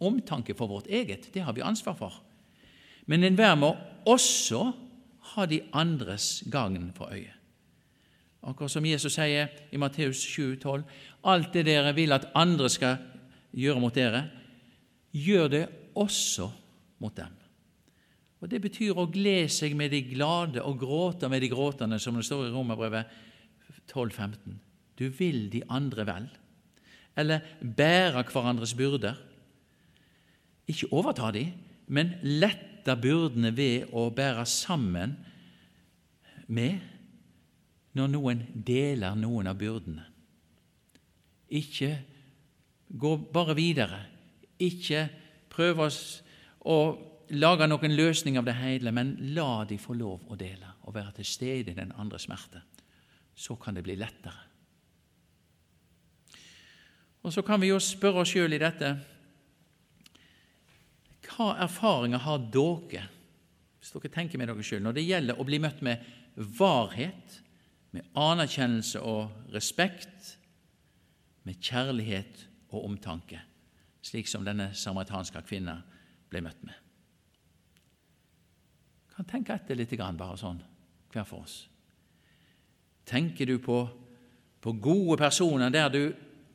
omtanke 0.00 0.54
for 0.54 0.66
vårt 0.66 0.86
eget, 0.86 1.34
det 1.34 1.42
har 1.42 1.52
vi 1.52 1.60
ansvar 1.60 1.94
for. 1.94 2.22
Men 3.06 3.24
enhver 3.24 3.54
må 3.54 3.76
også 4.06 4.72
ha 5.34 5.46
de 5.46 5.60
andres 5.72 6.44
gagn 6.50 6.92
for 6.96 7.12
øye. 7.12 7.32
Akkurat 8.42 8.70
som 8.70 8.86
Jesus 8.86 9.12
sier 9.12 9.50
i 9.72 9.76
Matteus 9.76 10.22
7, 10.24 10.56
12, 10.62 10.84
alt 11.24 11.52
det 11.52 11.66
dere 11.66 11.92
vil 11.94 12.12
at 12.12 12.30
andre 12.34 12.70
skal 12.72 12.96
gjøre 13.52 13.80
mot 13.80 13.94
dere, 13.94 14.24
gjør 15.12 15.48
det 15.48 15.66
også 15.94 16.48
mot 16.98 17.16
dem. 17.16 17.39
Og 18.40 18.48
Det 18.48 18.60
betyr 18.64 18.96
å 18.96 19.08
glede 19.12 19.50
seg 19.52 19.74
med 19.76 19.92
de 19.92 20.00
glade 20.14 20.62
og 20.64 20.78
gråte 20.80 21.28
med 21.28 21.42
de 21.44 21.50
gråtende, 21.52 21.98
som 22.00 22.16
det 22.16 22.24
står 22.24 22.48
i 22.48 22.52
Romerbrevet 22.54 23.10
12,15. 23.92 24.56
Du 24.96 25.08
vil 25.08 25.48
de 25.52 25.62
andre 25.68 26.06
vel, 26.08 26.28
eller 27.16 27.44
bære 27.60 28.24
hverandres 28.32 28.72
byrder. 28.76 29.18
Ikke 30.70 30.88
overta 30.92 31.32
de, 31.34 31.50
men 31.88 32.14
lette 32.22 32.96
byrdene 32.96 33.52
ved 33.56 33.92
å 33.92 34.08
bære 34.14 34.46
sammen 34.48 35.18
med 36.48 36.80
når 37.98 38.12
noen 38.14 38.44
deler 38.54 39.18
noen 39.18 39.50
av 39.50 39.58
byrdene. 39.60 40.06
Ikke 41.50 41.90
gå 42.88 43.16
bare 43.34 43.56
videre. 43.58 44.04
Ikke 44.62 45.08
prøve 45.50 45.88
å 46.60 46.78
lage 47.30 47.66
noen 47.68 47.94
løsning 47.94 48.38
av 48.38 48.46
det 48.46 48.56
hele, 48.58 48.92
men 48.92 49.14
la 49.34 49.64
de 49.68 49.78
få 49.78 49.94
lov 49.94 50.26
å 50.30 50.38
dele 50.38 50.74
og 50.86 50.94
være 50.96 51.20
til 51.20 51.28
stede 51.28 51.72
i 51.72 51.78
den 51.78 51.92
andre 51.98 52.18
smerte. 52.18 52.62
Så 53.34 53.56
kan 53.60 53.76
det 53.76 53.84
bli 53.86 53.96
lettere. 53.98 54.48
Og 57.22 57.32
Så 57.32 57.42
kan 57.42 57.60
vi 57.60 57.68
jo 57.68 57.78
spørre 57.78 58.22
oss 58.22 58.32
sjøl 58.32 58.56
i 58.56 58.60
dette 58.60 58.94
Hva 61.30 61.52
erfaringer 61.62 62.18
har 62.24 62.40
dere, 62.52 63.04
hvis 63.78 63.92
dere 63.92 64.12
tenker 64.12 64.40
med 64.40 64.48
dere 64.48 64.64
sjøl, 64.64 64.82
når 64.82 64.96
det 64.96 65.06
gjelder 65.06 65.38
å 65.38 65.46
bli 65.46 65.60
møtt 65.62 65.82
med 65.84 66.02
varhet, 66.58 67.40
med 67.92 68.06
anerkjennelse 68.18 69.00
og 69.02 69.52
respekt, 69.54 70.36
med 71.44 71.60
kjærlighet 71.62 72.44
og 72.70 72.84
omtanke, 72.90 73.40
slik 74.02 74.28
som 74.28 74.44
denne 74.44 74.72
samaritanske 74.74 75.42
kvinna 75.46 75.80
ble 76.30 76.42
møtt 76.44 76.64
med? 76.66 76.89
Kan 79.20 79.28
tenke 79.28 79.52
etter 79.52 79.76
litt, 79.76 79.92
bare 80.16 80.36
sånn, 80.40 80.60
hver 81.12 81.26
for 81.28 81.44
oss. 81.44 81.66
Tenker 83.04 83.48
du 83.48 83.58
på, 83.60 83.82
på 84.60 84.72
gode 84.80 85.18
personer 85.20 85.72
der 85.72 85.90
du 85.92 86.02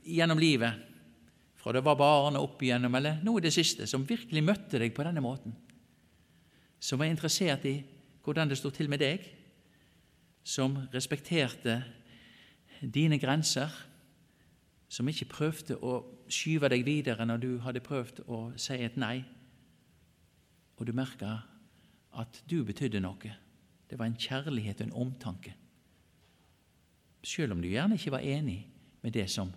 gjennom 0.06 0.41
livet, 0.41 0.82
fra 1.56 1.73
det 1.73 1.84
var 1.86 1.97
barn 1.97 2.38
og 2.38 2.47
opp 2.47 2.63
igjennom, 2.65 2.95
eller 2.97 3.21
nå 3.25 3.38
i 3.38 3.45
det 3.45 3.54
siste, 3.54 3.86
som 3.89 4.06
virkelig 4.06 4.43
møtte 4.45 4.82
deg 4.82 4.93
på 4.97 5.06
denne 5.06 5.21
måten? 5.21 5.54
Som 6.82 7.01
var 7.01 7.10
interessert 7.10 7.65
i 7.69 7.80
hvordan 8.25 8.49
det 8.49 8.58
sto 8.58 8.71
til 8.73 8.89
med 8.89 9.01
deg? 9.01 9.25
Som 10.45 10.78
respekterte 10.93 11.80
dine 12.82 13.17
grenser? 13.21 13.69
Som 14.89 15.10
ikke 15.10 15.30
prøvde 15.30 15.78
å 15.82 15.99
skyve 16.30 16.69
deg 16.73 16.86
videre 16.86 17.25
når 17.25 17.41
du 17.41 17.51
hadde 17.65 17.86
prøvd 17.86 18.25
å 18.25 18.45
si 18.58 18.78
et 18.82 18.97
nei? 18.97 19.19
Og 20.78 20.86
du 20.86 20.93
merka 20.93 21.43
at 22.21 22.41
du 22.49 22.62
betydde 22.67 23.01
noe. 23.04 23.34
Det 23.89 23.99
var 23.99 24.10
en 24.10 24.17
kjærlighet 24.19 24.82
og 24.82 24.88
en 24.88 24.97
omtanke. 25.06 25.54
Selv 27.25 27.56
om 27.56 27.62
du 27.62 27.69
gjerne 27.69 27.97
ikke 27.97 28.13
var 28.13 28.25
enig 28.25 28.60
med 29.01 29.13
det 29.13 29.28
som 29.32 29.51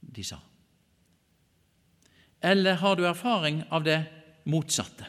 de 0.00 0.24
sa. 0.24 0.38
Eller 2.44 2.78
har 2.78 2.96
du 2.96 3.04
erfaring 3.06 3.62
av 3.74 3.84
det 3.84 3.98
motsatte? 4.48 5.08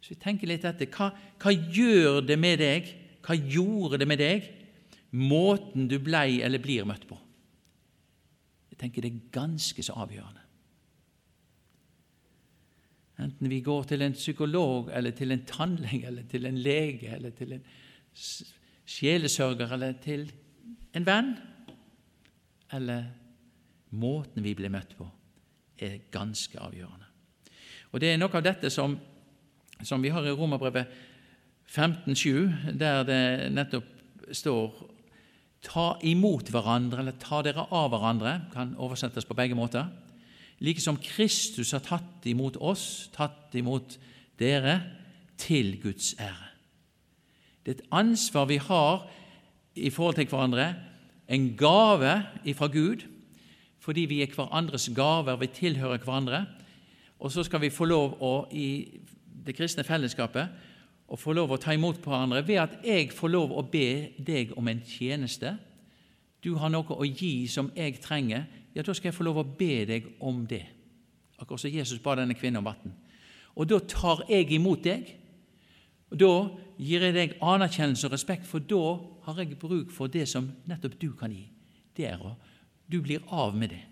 Så 0.00 0.14
vi 0.14 0.20
tenker 0.20 0.50
litt 0.50 0.64
etter 0.68 0.88
hva, 0.92 1.10
hva 1.40 1.52
gjør 1.52 2.20
det 2.26 2.36
med 2.40 2.60
deg, 2.60 2.92
hva 3.24 3.36
gjorde 3.36 4.00
det 4.00 4.08
med 4.08 4.20
deg, 4.20 4.46
måten 5.16 5.88
du 5.90 5.98
blei 6.02 6.40
eller 6.44 6.62
blir 6.62 6.86
møtt 6.88 7.06
på? 7.08 7.18
Jeg 8.72 8.80
tenker 8.80 9.04
det 9.04 9.12
er 9.12 9.32
ganske 9.34 9.84
så 9.84 9.96
avgjørende. 10.00 10.44
Enten 13.20 13.50
vi 13.52 13.60
går 13.60 13.84
til 13.90 14.02
en 14.02 14.16
psykolog 14.16 14.90
eller 14.96 15.12
til 15.16 15.32
en 15.34 15.44
tannlege 15.44 16.06
eller 16.08 16.24
til 16.30 16.46
en 16.48 16.58
lege 16.58 17.12
eller 17.14 17.34
til 17.36 17.52
en 17.58 17.64
sjelesørger 18.90 19.74
eller 19.76 19.98
til 20.02 20.26
en 20.96 21.06
venn, 21.06 21.34
eller 22.72 23.04
måten 23.90 24.42
vi 24.44 24.54
blir 24.58 24.72
møtt 24.72 24.96
på, 24.98 25.06
er 25.78 26.00
ganske 26.10 26.58
avgjørende. 26.58 27.06
Og 27.92 28.00
Det 28.00 28.12
er 28.12 28.18
noe 28.18 28.34
av 28.38 28.44
dette 28.46 28.70
som, 28.70 28.96
som 29.82 30.02
vi 30.02 30.12
har 30.14 30.26
i 30.26 30.34
Romerbrevet 30.34 30.86
15,7, 31.70 32.74
der 32.78 33.04
det 33.06 33.22
nettopp 33.54 33.96
står 34.32 34.86
Ta 35.60 35.98
imot 36.08 36.48
hverandre, 36.48 37.02
eller 37.02 37.18
ta 37.20 37.42
dere 37.44 37.66
av 37.68 37.90
hverandre, 37.92 38.30
kan 38.54 38.70
oversettes 38.80 39.26
på 39.28 39.36
begge 39.36 39.52
måter 39.58 39.90
like 40.60 40.80
som 40.80 40.98
Kristus 41.00 41.72
har 41.72 41.82
tatt 41.84 42.26
imot 42.28 42.58
oss, 42.60 43.08
tatt 43.14 43.54
imot 43.56 43.98
dere, 44.40 44.80
til 45.40 45.78
Guds 45.80 46.12
ære. 46.20 46.50
Det 47.64 47.72
er 47.72 47.78
et 47.78 47.88
ansvar 47.96 48.44
vi 48.44 48.58
har 48.60 49.06
i 49.74 49.90
forhold 49.90 50.14
til 50.18 50.28
hverandre, 50.28 50.74
en 51.28 51.56
gave 51.56 52.22
ifra 52.44 52.66
Gud, 52.66 53.06
fordi 53.80 54.04
vi 54.10 54.20
er 54.22 54.34
hverandres 54.34 54.90
gaver, 54.96 55.36
vi 55.40 55.46
tilhører 55.46 56.04
hverandre. 56.04 56.46
Og 57.20 57.32
så 57.32 57.42
skal 57.42 57.60
vi 57.60 57.72
få 57.72 57.88
lov 57.88 58.18
å, 58.20 58.32
i 58.52 59.00
det 59.46 59.56
kristne 59.56 59.84
fellesskapet 59.84 60.48
å 61.10 61.18
få 61.18 61.34
lov 61.34 61.50
å 61.50 61.58
ta 61.60 61.74
imot 61.74 61.98
hverandre 62.04 62.42
ved 62.46 62.60
at 62.62 62.76
jeg 62.86 63.10
får 63.16 63.32
lov 63.32 63.52
å 63.56 63.64
be 63.66 64.12
deg 64.18 64.52
om 64.58 64.68
en 64.70 64.82
tjeneste. 64.86 65.56
Du 66.44 66.54
har 66.60 66.70
noe 66.72 66.96
å 66.96 67.06
gi 67.06 67.48
som 67.50 67.72
jeg 67.76 67.98
trenger 68.04 68.46
ja, 68.74 68.82
da 68.82 68.94
skal 68.94 69.10
jeg 69.10 69.16
få 69.16 69.26
lov 69.26 69.40
å 69.42 69.48
be 69.58 69.84
deg 69.88 70.12
om 70.20 70.44
det. 70.46 70.64
Akkurat 71.40 71.62
som 71.62 71.72
Jesus 71.72 72.02
ba 72.02 72.14
denne 72.18 72.36
kvinnen 72.38 72.60
om 72.60 72.68
vann. 72.68 72.94
Og 73.56 73.68
da 73.68 73.80
tar 73.82 74.24
jeg 74.28 74.52
imot 74.54 74.84
deg. 74.84 75.16
Og 76.10 76.18
Da 76.18 76.34
gir 76.80 77.04
jeg 77.06 77.14
deg 77.14 77.36
anerkjennelse 77.38 78.08
og 78.08 78.12
respekt, 78.12 78.46
for 78.46 78.58
da 78.58 78.98
har 79.26 79.38
jeg 79.38 79.58
bruk 79.60 79.92
for 79.94 80.10
det 80.10 80.26
som 80.28 80.48
nettopp 80.66 80.96
du 80.98 81.12
kan 81.14 81.30
gi. 81.30 81.44
Det 81.94 82.06
er 82.06 82.18
å 82.18 82.36
Du 82.90 83.00
blir 83.00 83.22
av 83.30 83.54
med 83.54 83.70
det. 83.70 83.84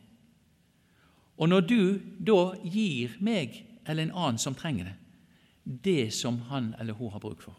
Og 1.39 1.49
når 1.49 1.61
du 1.61 2.01
da 2.19 2.57
gir 2.65 3.15
meg 3.21 3.65
eller 3.87 4.03
en 4.03 4.17
annen 4.17 4.39
som 4.39 4.57
trenger 4.59 4.85
det, 4.85 4.97
det 5.85 6.15
som 6.15 6.41
han 6.51 6.75
eller 6.81 6.95
hun 6.99 7.13
har 7.13 7.21
bruk 7.21 7.41
for, 7.41 7.55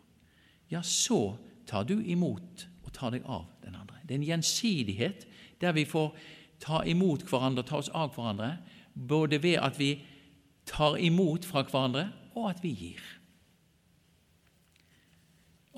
ja, 0.68 0.82
så 0.82 1.38
tar 1.66 1.86
du 1.88 2.04
imot 2.04 2.68
og 2.84 2.92
tar 2.92 3.12
deg 3.12 3.24
av 3.24 3.46
den 3.64 3.76
andre. 3.76 4.02
Det 4.04 4.18
er 4.18 4.20
en 4.20 4.28
gjensidighet 4.28 5.26
der 5.62 5.72
vi 5.72 5.86
får 5.86 6.12
ta 6.60 6.84
imot 6.86 7.24
hverandre, 7.30 7.64
ta 7.64 7.80
oss 7.80 7.92
av 7.96 8.14
hverandre, 8.16 8.58
både 8.94 9.40
ved 9.44 9.60
at 9.64 9.80
vi 9.80 9.94
tar 10.70 11.00
imot 11.02 11.48
fra 11.48 11.64
hverandre, 11.64 12.10
og 12.36 12.52
at 12.52 12.62
vi 12.64 12.74
gir. 12.76 13.02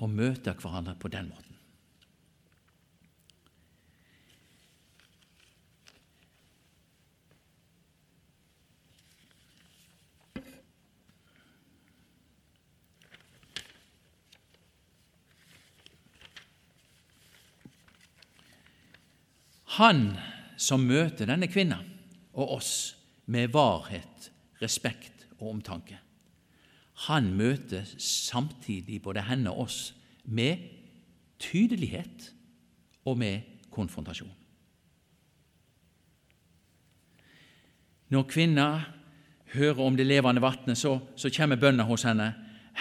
Og 0.02 0.10
møter 0.10 0.58
hverandre 0.58 0.96
på 0.98 1.10
den 1.12 1.30
måten. 1.30 1.52
Han 19.72 20.18
som 20.62 20.84
møter 20.86 21.26
denne 21.26 21.48
kvinna 21.50 21.80
og 22.32 22.56
oss 22.58 22.72
med 23.32 23.50
varhet, 23.54 24.30
respekt 24.62 25.26
og 25.40 25.56
omtanke. 25.56 25.98
Han 27.08 27.32
møter 27.34 27.88
samtidig 27.98 29.00
både 29.02 29.24
henne 29.26 29.50
og 29.50 29.66
oss 29.66 29.80
med 30.24 30.62
tydelighet 31.42 32.30
og 33.08 33.18
med 33.18 33.40
konfrontasjon. 33.74 34.30
Når 38.12 38.28
kvinna 38.28 38.66
hører 39.54 39.80
om 39.80 39.96
det 39.96 40.06
levende 40.06 40.42
vannet, 40.44 40.78
så, 40.78 40.98
så 41.16 41.30
kommer 41.32 41.56
bønna 41.56 41.86
hos 41.88 42.04
henne. 42.06 42.28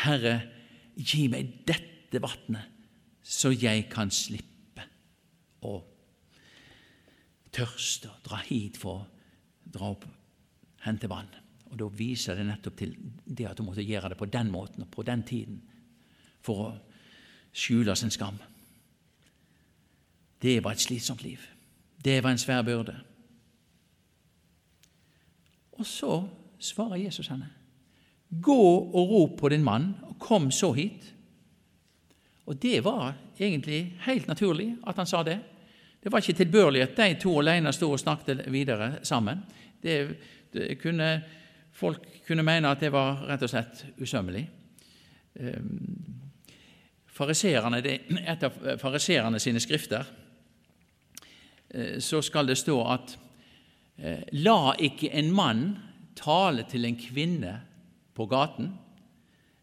Herre, 0.03 0.41
gi 0.95 1.25
meg 1.31 1.63
dette 1.67 2.19
vannet, 2.21 2.67
så 3.23 3.53
jeg 3.55 3.87
kan 3.91 4.11
slippe 4.11 4.85
å 5.63 5.79
tørste 7.51 8.09
og 8.09 8.23
dra 8.25 8.41
hit 8.47 8.77
for 8.79 9.01
å 9.01 9.71
dra 9.71 9.91
opp, 9.91 10.05
hente 10.85 11.09
vann. 11.11 11.29
Og 11.71 11.77
Da 11.79 11.87
viser 11.87 12.35
det 12.35 12.45
nettopp 12.45 12.77
til 12.77 12.95
det 13.25 13.47
at 13.47 13.59
hun 13.59 13.69
måtte 13.69 13.85
gjøre 13.85 14.09
det 14.09 14.17
på 14.17 14.25
den 14.25 14.51
måten 14.51 14.83
og 14.83 14.91
på 14.91 15.03
den 15.07 15.23
tiden 15.23 15.61
for 16.43 16.65
å 16.65 16.71
skjule 17.53 17.95
sin 17.95 18.11
skam. 18.11 18.39
Det 20.41 20.63
var 20.63 20.71
et 20.71 20.83
slitsomt 20.83 21.23
liv. 21.23 21.39
Det 22.03 22.23
var 22.23 22.31
en 22.31 22.41
svær 22.41 22.63
byrde. 22.65 22.95
Og 25.71 25.85
så 25.85 26.27
svarer 26.59 26.95
Jesus 26.95 27.27
henne. 27.27 27.49
Gå 28.41 28.61
og 28.93 29.09
rop 29.09 29.37
på 29.39 29.49
din 29.49 29.63
mann, 29.63 29.95
og 30.03 30.19
kom 30.19 30.51
så 30.51 30.71
hit. 30.73 31.13
Og 32.45 32.61
det 32.61 32.83
var 32.83 33.15
egentlig 33.39 33.97
helt 34.05 34.27
naturlig 34.27 34.75
at 34.87 34.95
han 34.95 35.07
sa 35.07 35.23
det. 35.23 35.39
Det 36.03 36.11
var 36.11 36.23
ikke 36.23 36.39
tilbørlig 36.41 36.81
at 36.81 36.97
de 36.97 37.13
to 37.21 37.35
alene 37.39 37.73
sto 37.73 37.91
og 37.93 37.99
snakket 38.01 38.47
videre 38.51 39.03
sammen. 39.05 39.43
Det, 39.83 39.97
det 40.53 40.79
kunne, 40.81 41.11
folk 41.71 42.07
kunne 42.27 42.45
mene 42.45 42.71
at 42.71 42.81
det 42.81 42.89
var 42.93 43.21
rett 43.29 43.43
og 43.45 43.51
slett 43.51 43.83
usømmelig. 44.01 44.41
Fariserene, 47.11 47.81
et 47.83 48.43
av 48.47 48.57
fariserene 48.81 49.39
sine 49.39 49.61
skrifter 49.61 50.07
eh, 51.69 51.99
så 51.99 52.21
skal 52.25 52.49
det 52.49 52.57
stå 52.57 52.77
at 52.87 53.13
eh, 53.97 54.23
La 54.41 54.73
ikke 54.79 55.11
en 55.19 55.29
mann 55.35 55.65
tale 56.17 56.65
til 56.71 56.87
en 56.87 56.97
kvinne 56.97 57.53
på 58.17 58.25
gaten, 58.31 58.71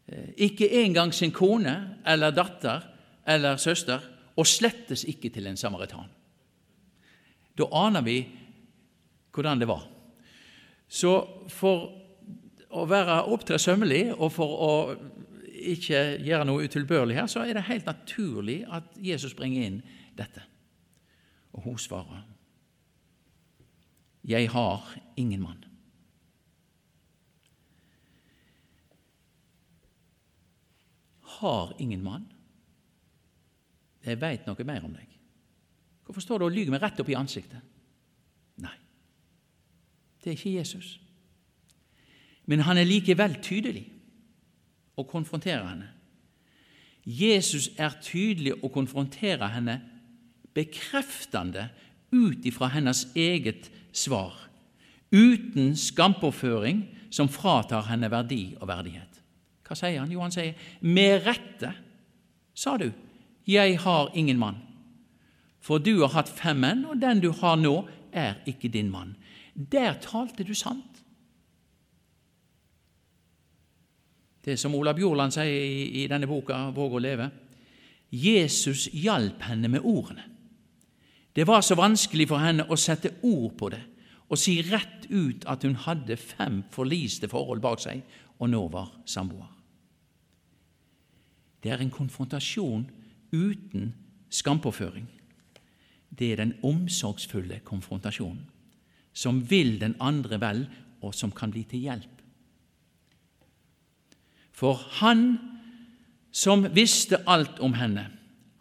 eh, 0.07 0.31
ikke 0.47 0.69
engang 0.83 1.11
sin 1.13 1.35
kone 1.35 1.75
eller 2.07 2.31
datter 2.31 2.87
eller 3.27 3.59
søster, 3.59 3.99
og 4.39 4.47
slettes 4.47 5.03
ikke 5.03 5.29
til 5.33 5.49
en 5.49 5.59
samaritan. 5.59 6.07
Da 7.59 7.67
aner 7.75 8.03
vi 8.05 8.19
hvordan 9.35 9.59
det 9.59 9.67
var. 9.69 9.83
Så 10.87 11.13
for 11.51 11.89
å 12.69 12.85
være 12.89 13.23
opptre 13.33 13.59
sømmelig 13.61 14.09
og 14.15 14.31
for 14.33 14.55
å 14.65 14.73
ikke 15.59 16.01
gjøre 16.23 16.47
noe 16.47 16.65
utilbørlig 16.65 17.17
her, 17.17 17.27
så 17.27 17.43
er 17.43 17.57
det 17.57 17.67
helt 17.67 17.87
naturlig 17.89 18.61
at 18.71 18.95
Jesus 19.03 19.35
bringer 19.37 19.65
inn 19.67 19.79
dette. 20.17 20.43
Og 21.53 21.63
hun 21.63 21.77
svarer, 21.77 22.23
'Jeg 24.23 24.49
har 24.49 24.95
ingen 25.17 25.41
mann'. 25.41 25.65
Har 31.21 31.73
ingen 31.79 32.03
mann? 32.03 32.31
Jeg 34.05 34.21
veit 34.21 34.45
noe 34.45 34.63
mer 34.63 34.85
om 34.85 34.93
deg. 34.93 35.08
Hvorfor 36.09 36.21
står 36.21 36.37
du 36.41 36.45
og 36.47 36.55
lyver 36.55 36.73
meg 36.73 36.81
rett 36.81 36.97
opp 37.03 37.09
i 37.11 37.13
ansiktet? 37.13 37.61
Nei, 38.57 38.73
det 40.23 40.31
er 40.31 40.37
ikke 40.39 40.55
Jesus. 40.55 40.95
Men 42.49 42.63
han 42.65 42.79
er 42.81 42.87
likevel 42.89 43.35
tydelig 43.45 43.83
og 44.97 45.05
konfronterer 45.11 45.67
henne. 45.67 45.91
Jesus 47.05 47.67
er 47.77 47.93
tydelig 48.01 48.55
og 48.63 48.71
konfronterer 48.73 49.53
henne 49.53 49.75
bekreftende 50.57 51.67
ut 52.09 52.41
ifra 52.49 52.71
hennes 52.73 53.03
eget 53.13 53.69
svar, 53.93 54.33
uten 55.13 55.75
skampåføring 55.77 56.81
som 57.13 57.29
fratar 57.29 57.85
henne 57.85 58.09
verdi 58.09 58.55
og 58.57 58.65
verdighet. 58.71 59.21
Hva 59.61 59.77
sier 59.77 60.01
han? 60.01 60.09
Jo, 60.09 60.25
han 60.25 60.33
sier, 60.33 60.57
'Med 60.81 61.21
rette, 61.27 61.73
sa 62.55 62.77
du, 62.77 62.89
jeg 63.45 63.77
har 63.79 64.09
ingen 64.15 64.41
mann.' 64.41 64.68
For 65.59 65.81
du 65.83 65.99
har 66.01 66.13
hatt 66.15 66.31
fem 66.31 66.61
menn, 66.63 66.85
og 66.87 67.01
den 67.01 67.21
du 67.23 67.31
har 67.41 67.59
nå, 67.59 67.75
er 68.11 68.39
ikke 68.49 68.71
din 68.71 68.89
mann. 68.91 69.15
Der 69.53 69.99
talte 70.01 70.43
du 70.43 70.53
sant. 70.55 71.03
Det 74.45 74.55
som 74.57 74.73
Ola 74.75 74.95
Bjorland 74.95 75.35
sier 75.35 75.51
i, 75.51 76.03
i 76.03 76.07
denne 76.07 76.27
boka 76.27 76.71
'Våg 76.71 76.95
å 76.95 77.03
leve'. 77.03 77.29
Jesus 78.09 78.87
hjalp 78.93 79.43
henne 79.45 79.67
med 79.67 79.83
ordene. 79.83 80.23
Det 81.35 81.45
var 81.47 81.61
så 81.61 81.75
vanskelig 81.75 82.27
for 82.27 82.41
henne 82.41 82.65
å 82.65 82.75
sette 82.75 83.11
ord 83.21 83.53
på 83.57 83.69
det 83.69 83.83
og 84.29 84.37
si 84.37 84.59
rett 84.61 85.07
ut 85.09 85.45
at 85.49 85.63
hun 85.65 85.75
hadde 85.75 86.17
fem 86.17 86.63
forliste 86.73 87.29
forhold 87.29 87.61
bak 87.61 87.81
seg 87.81 88.01
og 88.39 88.49
nå 88.49 88.61
var 88.73 88.91
samboer. 89.09 89.49
Det 91.63 91.71
er 91.73 91.81
en 91.81 91.91
konfrontasjon 91.91 92.85
uten 93.33 93.93
skampåføring. 94.29 95.07
Det 96.09 96.31
er 96.33 96.41
den 96.41 96.55
omsorgsfulle 96.65 97.61
konfrontasjonen, 97.65 98.45
som 99.13 99.41
vil 99.49 99.77
den 99.81 99.95
andre 99.99 100.39
vel, 100.41 100.63
og 101.01 101.13
som 101.15 101.31
kan 101.31 101.51
bli 101.51 101.63
til 101.63 101.85
hjelp. 101.87 102.15
For 104.51 104.75
han 104.99 105.37
som 106.35 106.65
visste 106.75 107.21
alt 107.27 107.61
om 107.63 107.77
henne, 107.79 108.09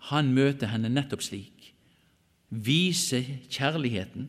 han 0.09 0.31
møter 0.33 0.71
henne 0.71 0.91
nettopp 0.93 1.25
slik. 1.27 1.73
Viser 2.49 3.27
kjærligheten, 3.51 4.29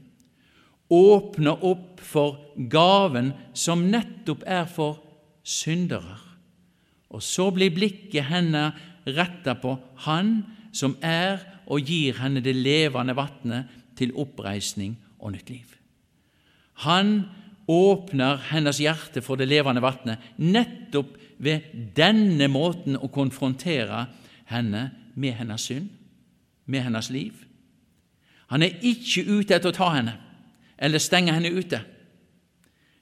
åpner 0.89 1.61
opp 1.63 2.01
for 2.01 2.39
gaven 2.73 3.31
som 3.53 3.85
nettopp 3.93 4.41
er 4.49 4.65
for 4.65 4.97
syndere. 5.45 6.17
Og 7.13 7.21
så 7.25 7.49
blir 7.53 7.73
blikket 7.73 8.27
henne 8.29 8.71
retta 9.05 9.55
på 9.57 9.77
Han 10.05 10.43
som 10.73 10.97
er 11.01 11.39
og 11.69 11.85
gir 11.85 12.17
henne 12.19 12.41
det 12.43 12.55
levende 12.57 13.15
vannet 13.17 13.69
til 13.99 14.13
oppreisning 14.17 14.95
og 15.19 15.33
nytt 15.35 15.51
liv. 15.51 15.75
Han 16.85 17.27
åpner 17.69 18.39
hennes 18.49 18.79
hjerte 18.81 19.21
for 19.21 19.37
det 19.37 19.49
levende 19.49 19.83
vannet 19.83 20.31
nettopp 20.41 21.17
ved 21.39 21.69
denne 21.95 22.49
måten 22.51 22.97
å 22.97 23.11
konfrontere 23.13 24.07
henne 24.49 24.89
med 25.19 25.37
hennes 25.37 25.67
synd, 25.69 25.91
med 26.65 26.83
hennes 26.87 27.09
liv. 27.13 27.45
Han 28.49 28.65
er 28.65 28.81
ikke 28.81 29.25
ute 29.27 29.55
etter 29.55 29.69
å 29.69 29.77
ta 29.77 29.91
henne 29.93 30.15
eller 30.79 31.01
stenge 31.03 31.35
henne 31.35 31.51
ute, 31.51 31.81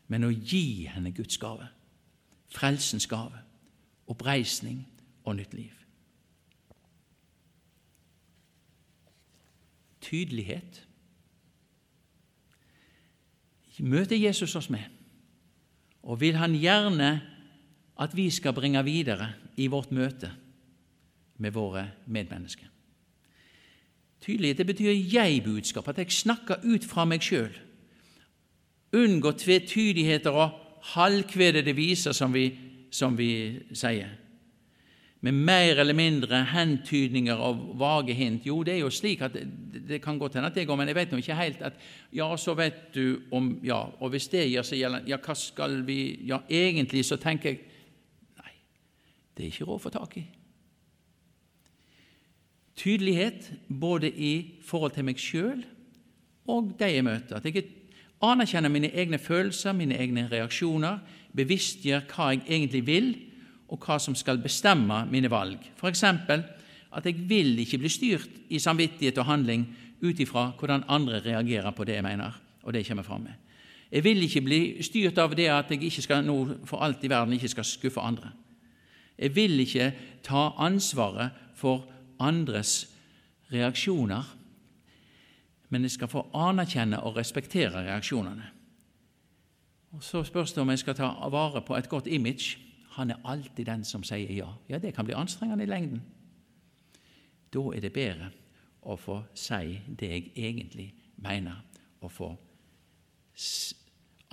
men 0.08 0.26
å 0.28 0.32
gi 0.32 0.88
henne 0.90 1.14
Guds 1.16 1.38
gave, 1.40 1.70
frelsens 2.52 3.08
gave, 3.08 3.44
oppreisning 4.10 4.82
og 5.24 5.38
nytt 5.40 5.54
liv. 5.56 5.74
Tydelighet 10.08 10.84
møter 13.84 14.16
Jesus 14.18 14.56
oss 14.56 14.70
med, 14.74 14.86
og 16.02 16.22
vil 16.22 16.38
han 16.40 16.56
gjerne 16.58 17.10
at 18.00 18.16
vi 18.16 18.30
skal 18.34 18.56
bringe 18.56 18.82
videre 18.86 19.34
i 19.58 19.68
vårt 19.68 19.92
møte 19.92 20.32
med 21.38 21.54
våre 21.54 21.84
medmennesker. 22.08 22.70
Tydelighet 24.22 24.58
det 24.58 24.66
betyr 24.66 24.96
jeg-budskap, 25.14 25.88
at 25.88 25.98
jeg 26.02 26.12
snakker 26.12 26.64
ut 26.66 26.86
fra 26.86 27.06
meg 27.06 27.22
sjøl. 27.22 27.54
Unngå 28.98 29.32
tvetydigheter 29.38 30.34
og 30.34 30.56
halvkvedede 30.96 31.76
viser, 31.78 32.16
som 32.18 32.34
vi, 32.34 32.50
som 32.92 33.18
vi 33.18 33.30
sier. 33.78 34.16
Med 35.22 35.34
mer 35.34 35.80
eller 35.82 35.96
mindre 35.98 36.44
hentydninger 36.46 37.40
og 37.42 37.80
vage 37.80 38.14
hint. 38.14 38.46
Jo, 38.46 38.60
det 38.64 38.76
er 38.76 38.84
jo 38.84 38.92
slik 38.94 39.22
at 39.26 39.34
det, 39.34 39.48
det 39.90 40.02
kan 40.04 40.20
godt 40.20 40.38
hende 40.38 40.52
at 40.52 40.56
det 40.56 40.68
går, 40.68 40.78
men 40.78 40.88
jeg 40.92 40.96
vet 40.96 41.12
nå 41.12 41.22
ikke 41.22 41.38
helt 41.40 41.62
at 41.66 41.80
Ja, 42.14 42.30
så 42.38 42.54
vet 42.54 42.94
du 42.96 43.20
om 43.32 43.56
Ja, 43.66 43.80
og 44.00 44.14
hvis 44.14 44.28
det 44.28 44.46
gjør 44.52 44.68
seg 44.68 44.84
gjeldende, 44.84 45.10
ja, 45.10 45.18
hva 45.18 45.36
skal 45.36 45.82
vi 45.88 46.20
Ja, 46.28 46.44
egentlig 46.50 47.06
så 47.06 47.18
tenker 47.18 47.50
jeg 47.50 47.64
Nei, 48.38 48.54
det 49.34 49.46
er 49.46 49.50
ikke 49.56 49.66
råd 49.66 49.80
å 49.80 49.86
få 49.88 49.94
tak 49.96 50.20
i. 50.22 50.28
Tydelighet 52.78 53.50
både 53.68 54.12
i 54.12 54.62
forhold 54.62 54.94
til 54.94 55.08
meg 55.08 55.18
sjøl 55.18 55.66
og 56.48 56.76
de 56.80 56.90
jeg 56.94 57.04
møter. 57.04 57.40
At 57.40 57.46
jeg 57.46 57.66
anerkjenner 58.24 58.72
mine 58.72 58.92
egne 58.94 59.20
følelser, 59.20 59.76
mine 59.76 59.98
egne 60.00 60.28
reaksjoner, 60.32 61.02
bevisstgjør 61.38 62.06
hva 62.12 62.32
jeg 62.34 62.46
egentlig 62.48 62.84
vil, 62.88 63.10
og 63.68 63.84
hva 63.84 63.98
som 64.00 64.16
skal 64.16 64.40
bestemme 64.42 65.04
mine 65.12 65.32
valg. 65.32 65.60
F.eks. 65.76 66.04
at 66.04 67.06
jeg 67.06 67.30
vil 67.30 67.60
ikke 67.60 67.78
bli 67.78 67.90
styrt 67.90 68.30
i 68.50 68.60
samvittighet 68.60 69.18
og 69.18 69.26
handling 69.26 69.68
ut 70.02 70.20
ifra 70.20 70.52
hvordan 70.60 70.86
andre 70.88 71.20
reagerer 71.26 71.72
på 71.72 71.84
det 71.84 71.98
jeg 71.98 72.04
mener, 72.04 72.32
og 72.64 72.74
det 72.74 72.80
jeg 72.80 72.88
kommer 72.88 73.04
fram 73.04 73.22
med. 73.22 73.34
Jeg 73.92 74.04
vil 74.04 74.24
ikke 74.24 74.42
bli 74.42 74.62
styrt 74.84 75.18
av 75.18 75.36
det 75.36 75.48
at 75.52 75.72
jeg 75.72 75.84
ikke 75.84 76.02
skal, 76.04 76.26
nå 76.26 76.66
for 76.68 76.84
alt 76.84 77.04
i 77.04 77.10
verden 77.10 77.34
ikke 77.34 77.52
skal 77.52 77.68
skuffe 77.68 78.04
andre. 78.04 78.32
Jeg 79.18 79.36
vil 79.36 79.60
ikke 79.60 79.94
ta 80.24 80.52
ansvaret 80.60 81.32
for 81.56 81.88
andres 82.20 82.88
reaksjoner, 83.52 84.24
men 85.70 85.82
jeg 85.84 85.92
skal 85.92 86.12
få 86.12 86.28
anerkjenne 86.36 87.00
og 87.04 87.18
respektere 87.18 87.84
reaksjonene. 87.88 88.52
Og 89.92 90.04
Så 90.04 90.24
spørs 90.24 90.54
det 90.54 90.62
om 90.62 90.70
jeg 90.70 90.80
skal 90.80 90.96
ta 90.96 91.08
vare 91.32 91.62
på 91.62 91.76
et 91.76 91.90
godt 91.90 92.08
image. 92.08 92.58
Han 92.98 93.14
er 93.14 93.22
alltid 93.26 93.66
den 93.66 93.84
som 93.86 94.04
sier 94.06 94.32
ja. 94.34 94.50
Ja, 94.70 94.80
det 94.82 94.96
kan 94.96 95.06
bli 95.06 95.16
anstrengende 95.18 95.64
i 95.64 95.70
lengden. 95.70 96.02
Da 97.54 97.62
er 97.76 97.84
det 97.84 97.94
bedre 97.94 98.32
å 98.82 98.98
få 98.98 99.22
si 99.38 99.78
det 99.88 100.10
jeg 100.10 100.32
egentlig 100.36 100.88
mener, 101.22 101.62
og 102.02 102.12
få 102.12 102.30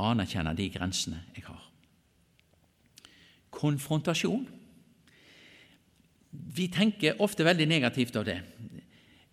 anerkjenne 0.00 0.55
de 0.57 0.68
grensene 0.72 1.20
jeg 1.37 1.44
har. 1.46 1.62
Konfrontasjon 3.55 4.46
vi 6.55 6.66
tenker 6.72 7.20
ofte 7.22 7.44
veldig 7.46 7.66
negativt 7.70 8.16
av 8.16 8.24
det. 8.27 8.40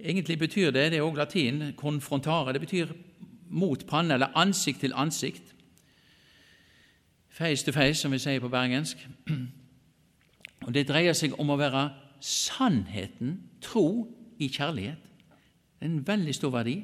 Egentlig 0.02 0.38
betyr 0.42 0.72
det, 0.74 0.92
det 0.92 1.00
er 1.00 1.06
også 1.06 1.18
latin, 1.18 1.64
konfrontare. 1.78 2.54
Det 2.54 2.62
betyr 2.62 2.94
mot 3.50 3.86
panne, 3.88 4.16
eller 4.16 4.38
ansikt 4.38 4.84
til 4.84 4.94
ansikt. 4.94 5.56
Face 7.42 7.66
to 7.66 7.74
face, 7.74 7.98
som 8.04 8.14
vi 8.14 8.20
sier 8.22 8.42
på 8.44 8.52
bergensk. 8.54 9.02
Og 10.68 10.74
Det 10.76 10.86
dreier 10.86 11.18
seg 11.18 11.34
om 11.42 11.50
å 11.50 11.58
være 11.58 11.88
sannheten 12.22 13.40
tro 13.66 14.06
i 14.38 14.50
kjærlighet. 14.54 15.02
Det 15.82 15.88
er 15.88 15.90
en 15.90 16.04
veldig 16.06 16.36
stor 16.38 16.54
verdi. 16.54 16.76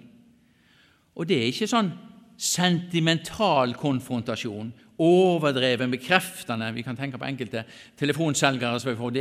Og 1.14 1.30
det 1.30 1.38
er 1.38 1.52
ikke 1.52 1.70
sånn 1.70 1.92
sentimental 2.38 3.74
konfrontasjon 3.78 4.74
overdreven, 4.98 5.92
bekreftende 5.94 6.72
Vi 6.74 6.84
kan 6.86 6.98
tenke 6.98 7.18
på 7.18 7.26
enkelte 7.26 7.64
telefonselgere 7.98 8.80
som 8.80 8.92
vi 8.92 8.98
får. 8.98 9.12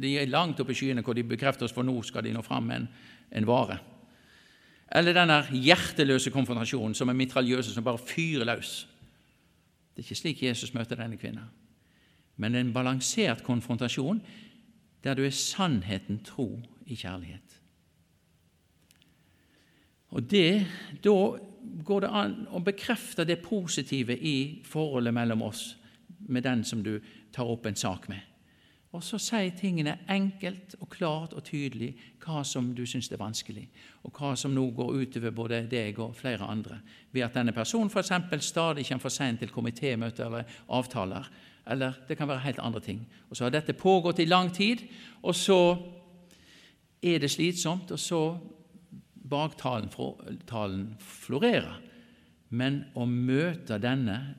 De, 0.00 0.14
er 0.16 0.32
langt 0.32 0.60
oppe 0.60 0.72
i 0.72 0.78
skyene 0.80 1.04
hvor 1.04 1.16
de 1.16 1.24
bekrefter 1.24 1.68
oss, 1.68 1.76
for 1.76 1.84
nå 1.84 1.98
skal 2.02 2.24
de 2.24 2.32
nå 2.32 2.42
fram 2.44 2.68
med 2.68 2.80
en, 2.80 2.88
en 3.36 3.48
vare. 3.48 3.78
Eller 4.96 5.14
denne 5.14 5.42
hjerteløse 5.52 6.32
konfrontasjonen 6.34 6.96
som 6.96 7.12
er 7.12 7.18
mitraljøse, 7.18 7.74
som 7.74 7.84
bare 7.84 8.00
fyrer 8.00 8.48
løs. 8.48 8.86
Det 10.00 10.06
er 10.06 10.08
ikke 10.08 10.16
slik 10.16 10.38
Jesus 10.42 10.70
møter 10.72 10.96
denne 10.96 11.18
kvinnen. 11.20 11.50
Men 12.40 12.54
en 12.56 12.70
balansert 12.72 13.42
konfrontasjon 13.44 14.22
der 15.04 15.14
du 15.14 15.26
er 15.26 15.34
sannheten 15.36 16.22
tro 16.24 16.54
i 16.88 16.96
kjærlighet. 16.96 17.58
Og 20.16 20.30
det, 20.30 20.66
Da 21.04 21.12
går 21.84 22.00
det 22.00 22.08
an 22.08 22.46
å 22.48 22.62
bekrefte 22.64 23.26
det 23.28 23.42
positive 23.44 24.16
i 24.16 24.62
forholdet 24.64 25.12
mellom 25.14 25.42
oss 25.42 25.76
med 26.28 26.48
den 26.48 26.64
som 26.64 26.80
du 26.82 26.96
tar 27.32 27.44
opp 27.44 27.66
en 27.66 27.76
sak 27.76 28.08
med. 28.08 28.24
Og 28.90 29.04
så 29.06 29.20
si 29.22 29.50
tingene 29.54 30.00
enkelt 30.10 30.74
og 30.80 30.88
klart 30.90 31.34
og 31.38 31.44
tydelig 31.46 31.92
hva 32.24 32.42
som 32.46 32.72
du 32.74 32.82
syns 32.88 33.10
er 33.12 33.20
vanskelig, 33.20 33.68
og 34.02 34.16
hva 34.18 34.32
som 34.36 34.50
nå 34.54 34.64
går 34.74 34.90
utover 35.04 35.34
både 35.34 35.60
deg 35.70 35.98
og 36.02 36.16
flere 36.18 36.48
andre, 36.50 36.80
ved 37.12 37.22
at 37.22 37.38
denne 37.38 37.54
personen 37.54 37.90
f.eks. 37.90 38.10
stadig 38.44 38.86
kommer 38.88 39.04
for 39.06 39.14
sent 39.14 39.38
til 39.38 39.54
komitémøter 39.54 40.26
eller 40.26 40.58
avtaler, 40.68 41.30
eller 41.70 42.02
det 42.08 42.18
kan 42.18 42.28
være 42.28 42.46
helt 42.48 42.58
andre 42.58 42.80
ting. 42.80 43.06
Og 43.30 43.36
Så 43.36 43.44
har 43.44 43.50
dette 43.50 43.72
pågått 43.72 44.18
i 44.18 44.24
lang 44.24 44.50
tid, 44.54 44.82
og 45.22 45.34
så 45.34 45.78
er 47.02 47.18
det 47.18 47.30
slitsomt, 47.30 47.90
og 47.90 47.98
så 47.98 48.38
baktalen 49.30 50.96
florerer. 50.98 51.80
Men 52.48 52.84
å 52.94 53.06
møte 53.06 53.78
denne 53.78 54.34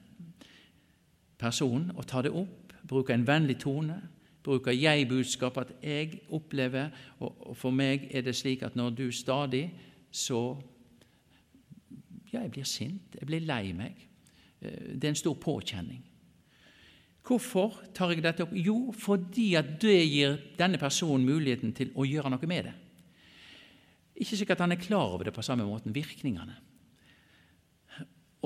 personen 1.39 1.91
og 1.95 2.06
ta 2.06 2.22
det 2.22 2.34
opp, 2.36 2.74
bruke 2.84 3.14
en 3.14 3.28
vennlig 3.28 3.62
tone, 3.64 4.02
bruker 4.43 4.71
jeg-budskap, 4.71 5.57
at 5.57 5.73
jeg 5.83 6.21
opplever, 6.33 6.89
og 7.19 7.55
for 7.57 7.73
meg 7.75 8.07
er 8.11 8.25
det 8.25 8.35
slik 8.35 8.63
at 8.65 8.75
når 8.75 8.89
du 8.89 9.11
stadig 9.11 9.69
så 10.11 10.57
Ja, 12.31 12.39
jeg 12.45 12.51
blir 12.51 12.63
sint, 12.63 13.15
jeg 13.19 13.27
blir 13.27 13.41
lei 13.43 13.73
meg. 13.75 13.97
Eh, 14.61 14.93
det 14.95 15.03
er 15.03 15.09
en 15.09 15.17
stor 15.19 15.33
påkjenning. 15.35 15.99
Hvorfor 17.27 17.75
tar 17.93 18.13
jeg 18.13 18.23
dette 18.23 18.45
opp? 18.45 18.53
Jo, 18.55 18.93
fordi 18.95 19.49
at 19.59 19.73
det 19.81 19.97
gir 20.07 20.37
denne 20.55 20.79
personen 20.79 21.27
muligheten 21.27 21.73
til 21.75 21.91
å 21.91 22.07
gjøre 22.07 22.31
noe 22.31 22.47
med 22.47 22.69
det. 22.69 22.73
Ikke 24.15 24.39
sikkert 24.39 24.63
han 24.63 24.71
er 24.71 24.79
klar 24.79 25.11
over 25.11 25.27
det 25.27 25.35
på 25.35 25.43
samme 25.43 25.67
måten, 25.67 25.91
virkningene. 25.91 26.55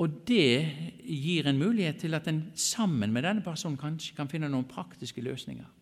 Og 0.02 0.18
det 0.26 0.66
gir 1.06 1.46
en 1.46 1.62
mulighet 1.62 2.02
til 2.02 2.18
at 2.18 2.26
en 2.26 2.42
sammen 2.58 3.14
med 3.14 3.22
denne 3.22 3.46
personen 3.46 3.78
kanskje 3.78 4.18
kan 4.18 4.28
finne 4.28 4.50
noen 4.50 4.66
praktiske 4.66 5.22
løsninger 5.22 5.75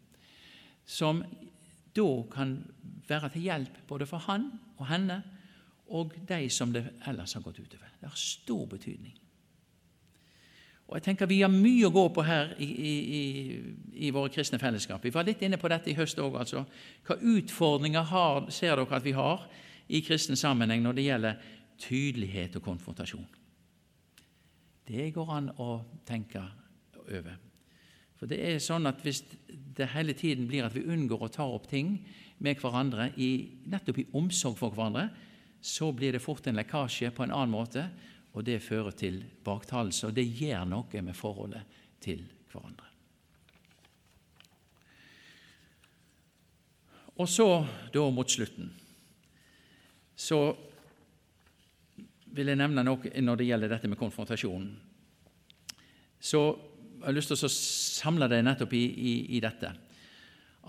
som 0.87 1.23
da 1.95 2.09
kan 2.33 2.57
være 3.09 3.31
til 3.35 3.49
hjelp 3.49 3.83
både 3.89 4.07
for 4.07 4.25
han 4.27 4.49
og 4.79 4.87
henne 4.89 5.23
og 5.95 6.15
de 6.29 6.49
som 6.51 6.73
det 6.73 6.87
ellers 7.07 7.35
har 7.37 7.45
gått 7.45 7.61
utover. 7.61 7.93
Det 8.01 8.09
har 8.09 8.19
stor 8.19 8.65
betydning. 8.67 9.15
Og 10.89 10.97
jeg 10.97 11.03
tenker 11.03 11.27
Vi 11.27 11.41
har 11.41 11.53
mye 11.53 11.87
å 11.87 11.93
gå 11.93 12.09
på 12.13 12.23
her 12.23 12.55
i, 12.61 12.67
i, 12.67 13.23
i 14.07 14.11
våre 14.13 14.33
kristne 14.33 14.59
fellesskap. 14.61 15.05
Vi 15.05 15.13
var 15.15 15.25
litt 15.25 15.43
inne 15.43 15.59
på 15.61 15.69
dette 15.73 15.91
i 15.91 15.97
høst 15.97 16.19
òg. 16.21 16.37
Altså. 16.41 16.65
Hva 17.07 17.17
utfordringer 17.17 18.05
har, 18.11 18.51
ser 18.53 18.77
dere 18.77 18.97
at 18.99 19.05
vi 19.05 19.15
har 19.17 19.47
i 19.89 20.03
kristen 20.05 20.37
sammenheng 20.37 20.83
når 20.85 20.99
det 20.99 21.07
gjelder 21.07 21.49
tydelighet 21.81 22.57
og 22.61 22.69
konfrontasjon? 22.69 23.27
Det 24.85 25.09
går 25.17 25.33
an 25.33 25.51
å 25.57 25.71
tenke 26.05 26.45
over. 27.09 27.41
For 28.19 28.31
det 28.31 28.39
er 28.41 28.63
sånn 28.63 28.87
at 28.87 29.03
Hvis 29.03 29.23
det 29.75 29.91
hele 29.91 30.15
tiden 30.15 30.47
blir 30.47 30.67
at 30.67 30.75
vi 30.75 30.87
unngår 30.87 31.27
å 31.27 31.33
ta 31.35 31.47
opp 31.51 31.67
ting 31.71 31.97
med 32.39 32.61
hverandre, 32.63 33.09
i, 33.19 33.59
nettopp 33.67 33.99
i 33.99 34.07
omsorg 34.15 34.59
for 34.59 34.75
hverandre, 34.75 35.09
så 35.65 35.91
blir 35.97 36.15
det 36.15 36.23
fort 36.23 36.47
en 36.47 36.59
lekkasje 36.59 37.11
på 37.15 37.25
en 37.25 37.35
annen 37.35 37.51
måte, 37.51 37.89
og 38.35 38.45
det 38.47 38.63
fører 38.63 38.95
til 38.95 39.23
baktalelse, 39.47 40.09
og 40.09 40.15
det 40.15 40.27
gjør 40.29 40.67
noe 40.69 41.03
med 41.03 41.17
forholdet 41.17 41.79
til 42.05 42.23
hverandre. 42.53 42.91
Og 47.15 47.31
så, 47.31 47.49
da 47.95 48.07
mot 48.11 48.31
slutten, 48.31 48.73
så 50.15 50.39
vil 52.35 52.51
jeg 52.51 52.59
nevne 52.59 52.83
noe 52.87 53.23
når 53.23 53.39
det 53.39 53.47
gjelder 53.47 53.71
dette 53.71 53.91
med 53.91 54.01
konfrontasjonen. 54.01 54.73
Så 56.19 56.43
jeg 57.05 57.13
har 57.13 57.19
lyst 57.19 57.33
til 57.33 57.45
å 57.45 57.53
samle 57.53 58.29
deg 58.33 58.45
nettopp 58.47 58.73
i, 58.73 58.85
i, 58.85 59.13
i 59.37 59.41
dette. 59.45 59.75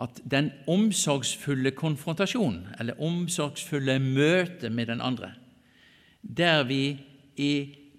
At 0.04 0.20
den 0.28 0.50
omsorgsfulle 0.68 1.72
konfrontasjonen, 1.72 2.74
eller 2.80 3.00
omsorgsfulle 3.00 3.96
møtet 4.04 4.74
med 4.76 4.92
den 4.92 5.04
andre, 5.04 5.32
der 6.22 6.66
vi 6.68 6.98
i 7.40 7.52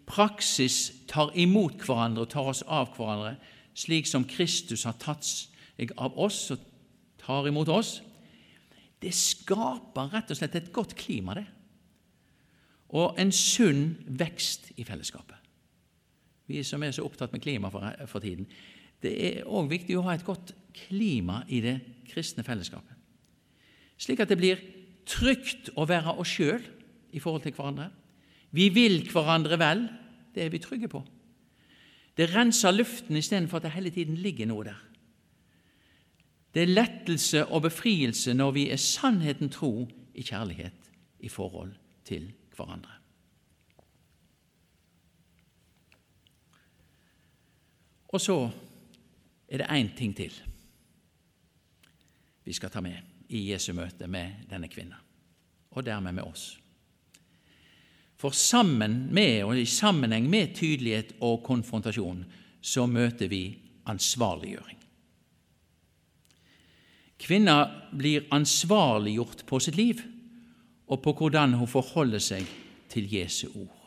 praksis 0.06 0.92
tar 1.08 1.32
imot 1.34 1.80
hverandre 1.86 2.26
og 2.26 2.32
tar 2.34 2.52
oss 2.52 2.62
av 2.68 2.92
hverandre, 2.96 3.38
slik 3.76 4.08
som 4.08 4.28
Kristus 4.28 4.84
har 4.84 4.98
tatt 5.00 5.24
seg 5.24 5.96
av 5.96 6.16
oss 6.20 6.50
og 6.52 6.60
tar 7.24 7.48
imot 7.48 7.72
oss, 7.72 7.98
det 9.00 9.12
skaper 9.16 10.12
rett 10.12 10.30
og 10.32 10.38
slett 10.38 10.56
et 10.60 10.72
godt 10.76 10.94
klima, 10.98 11.36
det 11.36 11.48
og 12.94 13.18
en 13.18 13.32
sunn 13.34 13.96
vekst 14.06 14.70
i 14.78 14.84
fellesskapet. 14.86 15.36
Vi 16.46 16.62
som 16.66 16.82
er 16.82 16.94
så 16.94 17.04
opptatt 17.06 17.32
med 17.34 17.42
klima 17.42 17.70
for, 17.72 17.86
for 18.06 18.22
tiden. 18.22 18.46
Det 19.02 19.12
er 19.12 19.44
òg 19.46 19.68
viktig 19.70 19.98
å 19.98 20.04
ha 20.06 20.14
et 20.16 20.24
godt 20.26 20.54
klima 20.76 21.42
i 21.52 21.60
det 21.64 21.76
kristne 22.08 22.44
fellesskapet. 22.46 22.94
Slik 23.98 24.22
at 24.22 24.30
det 24.30 24.38
blir 24.40 24.62
trygt 25.08 25.70
å 25.76 25.86
være 25.88 26.16
oss 26.20 26.34
sjøl 26.36 26.62
i 27.16 27.22
forhold 27.22 27.46
til 27.46 27.54
hverandre. 27.56 27.90
Vi 28.54 28.68
vil 28.74 29.02
hverandre 29.10 29.58
vel. 29.60 29.86
Det 30.34 30.44
er 30.44 30.52
vi 30.52 30.60
trygge 30.62 30.90
på. 30.92 31.00
Det 32.16 32.28
renser 32.32 32.72
luften 32.72 33.16
istedenfor 33.16 33.60
at 33.60 33.68
det 33.68 33.76
hele 33.76 33.92
tiden 33.92 34.18
ligger 34.20 34.48
noe 34.48 34.66
der. 34.68 34.82
Det 36.56 36.64
er 36.64 36.72
lettelse 36.72 37.42
og 37.52 37.66
befrielse 37.66 38.32
når 38.36 38.54
vi 38.56 38.68
er 38.72 38.80
sannheten 38.80 39.52
tro 39.52 39.88
i 40.16 40.24
kjærlighet 40.24 40.92
i 41.20 41.32
forhold 41.32 41.74
til 42.08 42.30
hverandre 42.56 43.05
Og 48.16 48.20
så 48.22 48.36
er 49.48 49.60
det 49.60 49.72
én 49.76 49.92
ting 49.96 50.14
til 50.16 50.32
vi 52.46 52.54
skal 52.54 52.70
ta 52.70 52.80
med 52.80 52.94
i 53.34 53.50
Jesu 53.50 53.72
møte 53.74 54.06
med 54.06 54.46
denne 54.46 54.68
kvinna, 54.70 55.00
og 55.74 55.82
dermed 55.82 56.14
med 56.14 56.22
oss. 56.22 56.44
For 58.16 58.30
sammen 58.30 59.08
med 59.12 59.42
og 59.44 59.58
i 59.58 59.66
sammenheng 59.66 60.28
med 60.30 60.54
tydelighet 60.54 61.16
og 61.20 61.42
konfrontasjon 61.44 62.22
så 62.62 62.86
møter 62.86 63.28
vi 63.28 63.42
ansvarliggjøring. 63.90 64.78
Kvinna 67.18 67.56
blir 67.90 68.28
ansvarliggjort 68.30 69.42
på 69.50 69.60
sitt 69.60 69.76
liv 69.76 70.04
og 70.86 71.02
på 71.02 71.16
hvordan 71.18 71.58
hun 71.58 71.68
forholder 71.68 72.22
seg 72.22 72.46
til 72.92 73.10
Jesu 73.10 73.48
ord. 73.50 73.85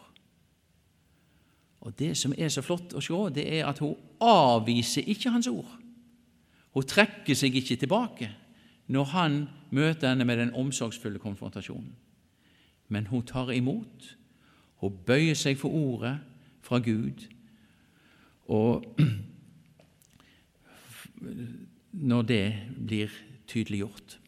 Og 1.81 1.99
Det 1.99 2.17
som 2.17 2.33
er 2.37 2.49
så 2.49 2.61
flott 2.61 2.93
å 2.93 3.01
se, 3.01 3.35
det 3.35 3.45
er 3.59 3.67
at 3.67 3.79
hun 3.79 3.95
avviser 4.19 5.07
ikke 5.07 5.31
hans 5.31 5.47
ord. 5.47 5.77
Hun 6.73 6.85
trekker 6.85 7.35
seg 7.35 7.55
ikke 7.55 7.79
tilbake 7.79 8.29
når 8.89 9.05
han 9.13 9.39
møter 9.71 10.09
henne 10.09 10.25
med 10.25 10.37
den 10.37 10.53
omsorgsfulle 10.53 11.19
konfrontasjonen. 11.19 11.95
Men 12.89 13.07
hun 13.07 13.25
tar 13.25 13.51
imot. 13.53 14.15
Hun 14.81 14.95
bøyer 15.05 15.37
seg 15.37 15.57
for 15.57 15.69
ordet 15.69 16.17
fra 16.65 16.79
Gud. 16.79 17.27
Og 18.49 18.85
når 22.09 22.21
det 22.21 22.53
blir 22.87 23.09
tydeliggjort. 23.47 24.19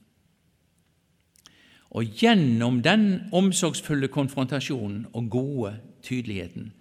Og 1.91 2.05
gjennom 2.05 2.79
den 2.81 3.21
omsorgsfulle 3.35 4.07
konfrontasjonen 4.07 5.07
og 5.13 5.29
gode 5.29 5.73
tydeligheten 6.03 6.71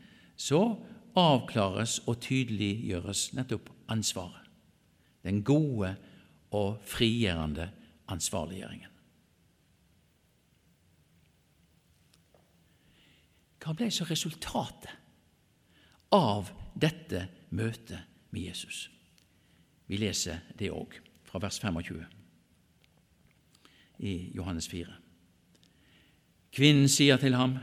så 0.40 0.60
avklares 1.18 1.98
og 2.08 2.20
tydeliggjøres 2.24 3.30
nettopp 3.36 3.68
ansvaret. 3.92 4.46
Den 5.24 5.42
gode 5.44 5.92
og 6.56 6.78
frigjørende 6.88 7.68
ansvarliggjøringen. 8.08 8.88
Hva 13.60 13.74
ble 13.76 13.90
så 13.92 14.06
resultatet 14.08 14.94
av 16.16 16.48
dette 16.80 17.26
møtet 17.52 18.00
med 18.32 18.48
Jesus? 18.48 18.86
Vi 19.90 19.98
leser 20.00 20.40
det 20.56 20.70
òg 20.72 20.96
fra 21.28 21.42
vers 21.42 21.60
25 21.60 22.00
i 24.00 24.14
Johannes 24.32 24.70
4. 24.72 24.96
Kvinnen 26.56 26.88
sier 26.88 27.20
til 27.20 27.36
ham, 27.36 27.58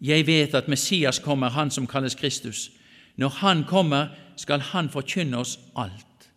Jeg 0.00 0.26
vet 0.26 0.54
at 0.54 0.68
Messias 0.68 1.18
kommer, 1.18 1.50
han 1.50 1.70
som 1.70 1.86
kalles 1.86 2.14
Kristus. 2.14 2.70
Når 3.16 3.28
han 3.28 3.64
kommer, 3.64 4.08
skal 4.36 4.60
han 4.60 4.90
forkynne 4.90 5.38
oss 5.38 5.58
alt. 5.76 6.30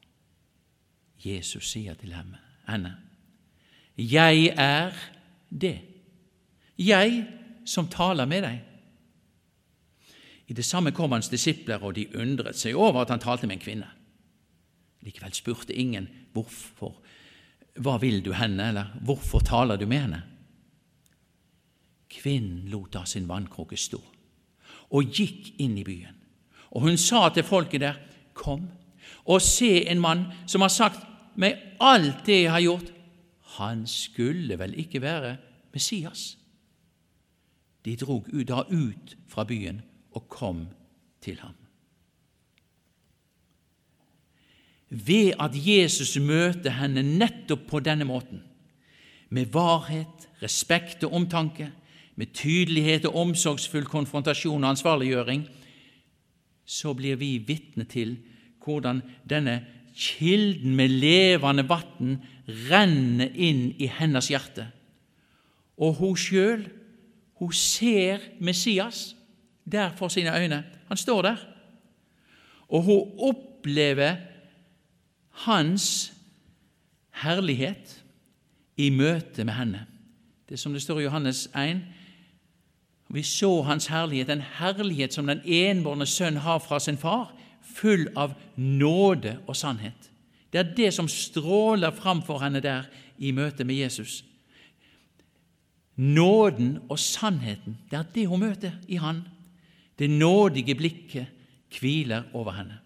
Jesus 1.26 1.70
sier 1.70 1.94
til 1.94 2.14
henne, 2.14 2.96
Jeg 3.98 4.54
er 4.58 4.92
det. 5.50 5.82
Jeg 6.78 7.28
som 7.66 7.88
taler 7.88 8.26
med 8.26 8.42
deg. 8.42 8.62
I 10.48 10.54
det 10.54 10.66
samme 10.66 10.92
kom 10.92 11.12
hans 11.12 11.30
disipler, 11.30 11.84
og 11.84 11.96
de 11.96 12.08
undret 12.18 12.58
seg 12.58 12.76
over 12.76 13.02
at 13.02 13.10
han 13.10 13.20
talte 13.20 13.48
med 13.48 13.60
en 13.60 13.64
kvinne. 13.64 13.90
Likevel 15.02 15.34
spurte 15.34 15.74
ingen 15.74 16.10
hvorfor 16.34 16.98
hva 17.80 17.96
vil 18.02 18.20
du 18.26 18.34
henne, 18.36 18.68
eller 18.68 18.92
hvorfor 19.06 19.40
taler 19.40 19.80
du 19.80 19.86
med 19.88 20.02
henne? 20.02 20.22
Kvinnen 22.12 22.68
lot 22.72 22.94
da 22.94 23.06
sin 23.08 23.30
vannkrukke 23.30 23.78
stå 23.80 24.02
og 24.92 25.14
gikk 25.16 25.54
inn 25.64 25.78
i 25.80 25.86
byen. 25.88 26.18
Og 26.76 26.84
hun 26.84 26.98
sa 27.00 27.30
til 27.32 27.48
folket 27.48 27.84
der, 27.84 28.00
Kom 28.34 28.68
og 29.26 29.42
se 29.44 29.86
en 29.92 30.00
mann 30.02 30.26
som 30.50 30.64
har 30.64 30.72
sagt 30.72 31.04
meg 31.40 31.60
alt 31.80 32.26
det 32.26 32.42
jeg 32.42 32.52
har 32.52 32.64
gjort. 32.64 32.92
Han 33.60 33.86
skulle 33.88 34.60
vel 34.60 34.76
ikke 34.80 35.02
være 35.04 35.38
Messias? 35.72 36.38
De 37.86 37.96
drog 37.96 38.28
da 38.48 38.64
ut 38.68 39.18
fra 39.32 39.48
byen 39.48 39.82
og 40.16 40.28
kom 40.30 40.68
til 41.22 41.40
ham. 41.40 41.56
ved 44.92 45.32
at 45.40 45.52
Jesus 45.56 46.18
møter 46.20 46.74
henne 46.76 47.02
nettopp 47.02 47.64
på 47.70 47.80
denne 47.80 48.04
måten, 48.04 48.44
med 49.30 49.48
varhet, 49.54 50.28
respekt 50.44 51.06
og 51.08 51.14
omtanke, 51.16 51.70
med 52.16 52.34
tydelighet 52.34 53.06
og 53.10 53.16
omsorgsfull 53.16 53.86
konfrontasjon 53.86 54.64
og 54.64 54.70
ansvarliggjøring, 54.76 55.46
så 56.66 56.94
blir 56.94 57.18
vi 57.20 57.38
vitne 57.48 57.86
til 57.90 58.18
hvordan 58.64 59.02
denne 59.30 59.62
kilden 59.98 60.76
med 60.76 60.94
levende 61.02 61.66
vann 61.68 62.20
renner 62.70 63.32
inn 63.36 63.72
i 63.80 63.90
hennes 63.92 64.30
hjerte. 64.32 64.68
Og 65.82 65.98
hun 66.00 66.18
sjøl, 66.20 66.68
hun 67.40 67.54
ser 67.56 68.22
Messias 68.40 69.16
der 69.66 69.96
for 69.98 70.08
sine 70.14 70.34
øyne. 70.38 70.64
Han 70.88 70.98
står 70.98 71.22
der. 71.22 71.38
Og 72.70 72.84
hun 72.84 73.12
opplever 73.20 74.16
hans 75.46 76.14
herlighet 77.24 78.04
i 78.78 78.90
møte 78.90 79.44
med 79.44 79.54
henne. 79.54 79.86
Det 80.48 80.56
er 80.56 80.62
som 80.62 80.74
det 80.74 80.82
står 80.82 81.00
i 81.00 81.04
Johannes 81.04 81.48
1. 81.56 81.82
Vi 83.14 83.24
så 83.24 83.62
hans 83.62 83.88
herlighet, 83.92 84.30
en 84.30 84.44
herlighet 84.60 85.14
som 85.14 85.28
den 85.28 85.42
enbårne 85.46 86.08
sønn 86.08 86.40
har 86.46 86.62
fra 86.64 86.80
sin 86.80 86.98
far, 86.98 87.34
full 87.62 88.08
av 88.16 88.38
nåde 88.56 89.38
og 89.48 89.56
sannhet. 89.56 90.10
Det 90.52 90.60
er 90.60 90.74
det 90.76 90.92
som 90.96 91.08
stråler 91.12 91.92
fram 91.96 92.22
for 92.24 92.40
henne 92.44 92.62
der 92.64 92.88
i 93.20 93.32
møte 93.36 93.64
med 93.68 93.76
Jesus. 93.76 94.22
Nåden 95.96 96.80
og 96.90 97.00
sannheten, 97.00 97.78
det 97.92 98.00
er 98.00 98.08
det 98.16 98.28
hun 98.28 98.40
møter 98.40 98.80
i 98.88 98.96
Han. 98.96 99.26
Det 100.00 100.10
nådige 100.10 100.76
blikket 100.76 101.28
hviler 101.80 102.24
over 102.34 102.52
henne. 102.52 102.80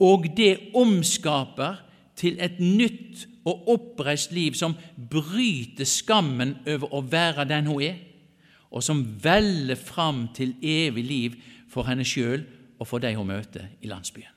Og 0.00 0.28
det 0.36 0.70
omskaper 0.74 1.80
til 2.16 2.36
et 2.40 2.60
nytt 2.60 3.26
og 3.44 3.68
oppreist 3.68 4.32
liv 4.32 4.54
som 4.54 4.76
bryter 5.10 5.88
skammen 5.88 6.58
over 6.68 6.94
å 6.94 7.00
være 7.00 7.48
den 7.48 7.66
hun 7.66 7.82
er, 7.82 7.96
og 8.70 8.84
som 8.86 9.02
veller 9.22 9.78
fram 9.78 10.28
til 10.34 10.54
evig 10.62 11.04
liv 11.04 11.38
for 11.70 11.88
henne 11.88 12.06
sjøl 12.06 12.44
og 12.78 12.86
for 12.88 13.02
de 13.02 13.12
hun 13.16 13.28
møter 13.28 13.66
i 13.82 13.90
landsbyen. 13.90 14.36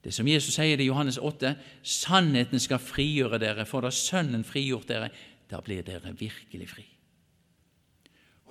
Det 0.00 0.14
som 0.16 0.28
Jesus 0.28 0.56
sier 0.56 0.80
i 0.80 0.88
Johannes 0.88 1.18
8.: 1.20 1.54
Sannheten 1.82 2.60
skal 2.60 2.80
frigjøre 2.80 3.38
dere, 3.38 3.66
for 3.68 3.84
da 3.84 3.90
Sønnen 3.92 4.46
frigjort 4.48 4.88
dere, 4.88 5.10
da 5.50 5.60
blir 5.60 5.84
dere 5.84 6.14
virkelig 6.16 6.68
fri. 6.70 6.86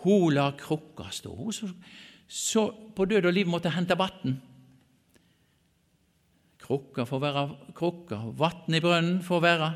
Hun 0.03 0.33
lar 0.33 0.53
krukka 0.59 1.09
stå. 1.11 1.33
Hun 1.35 1.53
så, 1.53 1.71
så 2.27 2.67
på 2.95 3.05
død 3.05 3.25
og 3.25 3.33
liv 3.33 3.49
måtte 3.49 3.73
hente 3.73 3.97
vann. 3.97 4.37
Krukka 6.61 7.03
får 7.09 7.19
være 7.19 7.45
krukka, 7.75 8.21
vann 8.37 8.77
i 8.77 8.83
brønnen 8.83 9.23
får 9.25 9.41
være. 9.41 9.71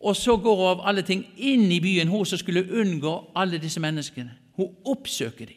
Og 0.00 0.16
så 0.16 0.36
går 0.36 0.56
hun 0.56 0.70
av 0.70 0.84
alle 0.86 1.02
ting 1.02 1.24
inn 1.36 1.66
i 1.72 1.80
byen, 1.82 2.08
hun 2.08 2.26
som 2.26 2.38
skulle 2.38 2.66
unngå 2.80 3.14
alle 3.36 3.58
disse 3.58 3.80
menneskene. 3.80 4.36
Hun 4.56 4.74
oppsøker 4.86 5.46
dem. 5.46 5.56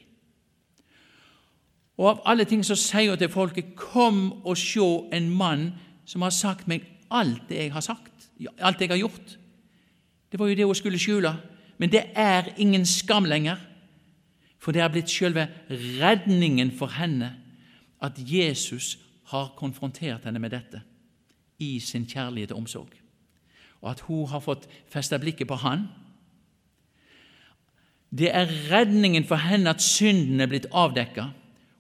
Og 2.02 2.10
av 2.10 2.22
alle 2.26 2.48
ting 2.50 2.64
så 2.66 2.76
sier 2.80 3.14
hun 3.14 3.20
til 3.22 3.30
folket, 3.30 3.76
kom 3.78 4.32
og 4.42 4.58
se 4.58 4.88
en 5.14 5.30
mann 5.30 5.68
som 6.06 6.26
har 6.26 6.34
sagt 6.34 6.68
meg 6.68 6.88
alt 7.12 7.44
det 7.50 7.60
jeg 7.60 7.74
har 7.76 7.86
sagt, 7.86 8.30
alt 8.58 8.82
jeg 8.82 8.90
har 8.90 9.02
gjort. 9.04 9.38
Det 10.32 10.40
var 10.40 10.50
jo 10.50 10.56
det 10.56 10.66
hun 10.66 10.76
skulle 10.76 11.00
skjule. 11.00 11.36
Men 11.78 11.92
det 11.92 12.04
er 12.16 12.54
ingen 12.58 12.86
skam 12.86 13.26
lenger, 13.26 13.58
for 14.62 14.72
det 14.72 14.82
er 14.82 14.92
blitt 14.94 15.10
selve 15.10 15.48
redningen 15.70 16.72
for 16.78 16.94
henne 16.94 17.32
at 18.02 18.18
Jesus 18.18 18.98
har 19.32 19.54
konfrontert 19.58 20.26
henne 20.26 20.40
med 20.40 20.54
dette 20.54 20.82
i 21.62 21.80
sin 21.80 22.06
kjærlighet 22.06 22.52
og 22.52 22.64
omsorg, 22.64 22.94
og 23.82 23.92
at 23.92 24.04
hun 24.08 24.28
har 24.30 24.40
fått 24.40 24.68
festa 24.90 25.18
blikket 25.18 25.48
på 25.48 25.56
Han. 25.56 25.88
Det 28.12 28.30
er 28.36 28.52
redningen 28.72 29.26
for 29.26 29.36
henne 29.36 29.70
at 29.70 29.82
synden 29.82 30.42
er 30.42 30.50
blitt 30.52 30.68
avdekka, 30.72 31.30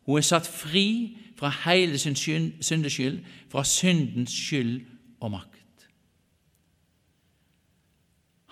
hun 0.05 0.17
er 0.17 0.25
satt 0.25 0.47
fri 0.47 1.17
fra 1.37 1.51
hele 1.65 1.97
sin 1.97 2.15
syndeskyld, 2.15 3.19
fra 3.49 3.63
syndens 3.63 4.31
skyld 4.31 4.81
og 5.19 5.31
makt. 5.31 5.87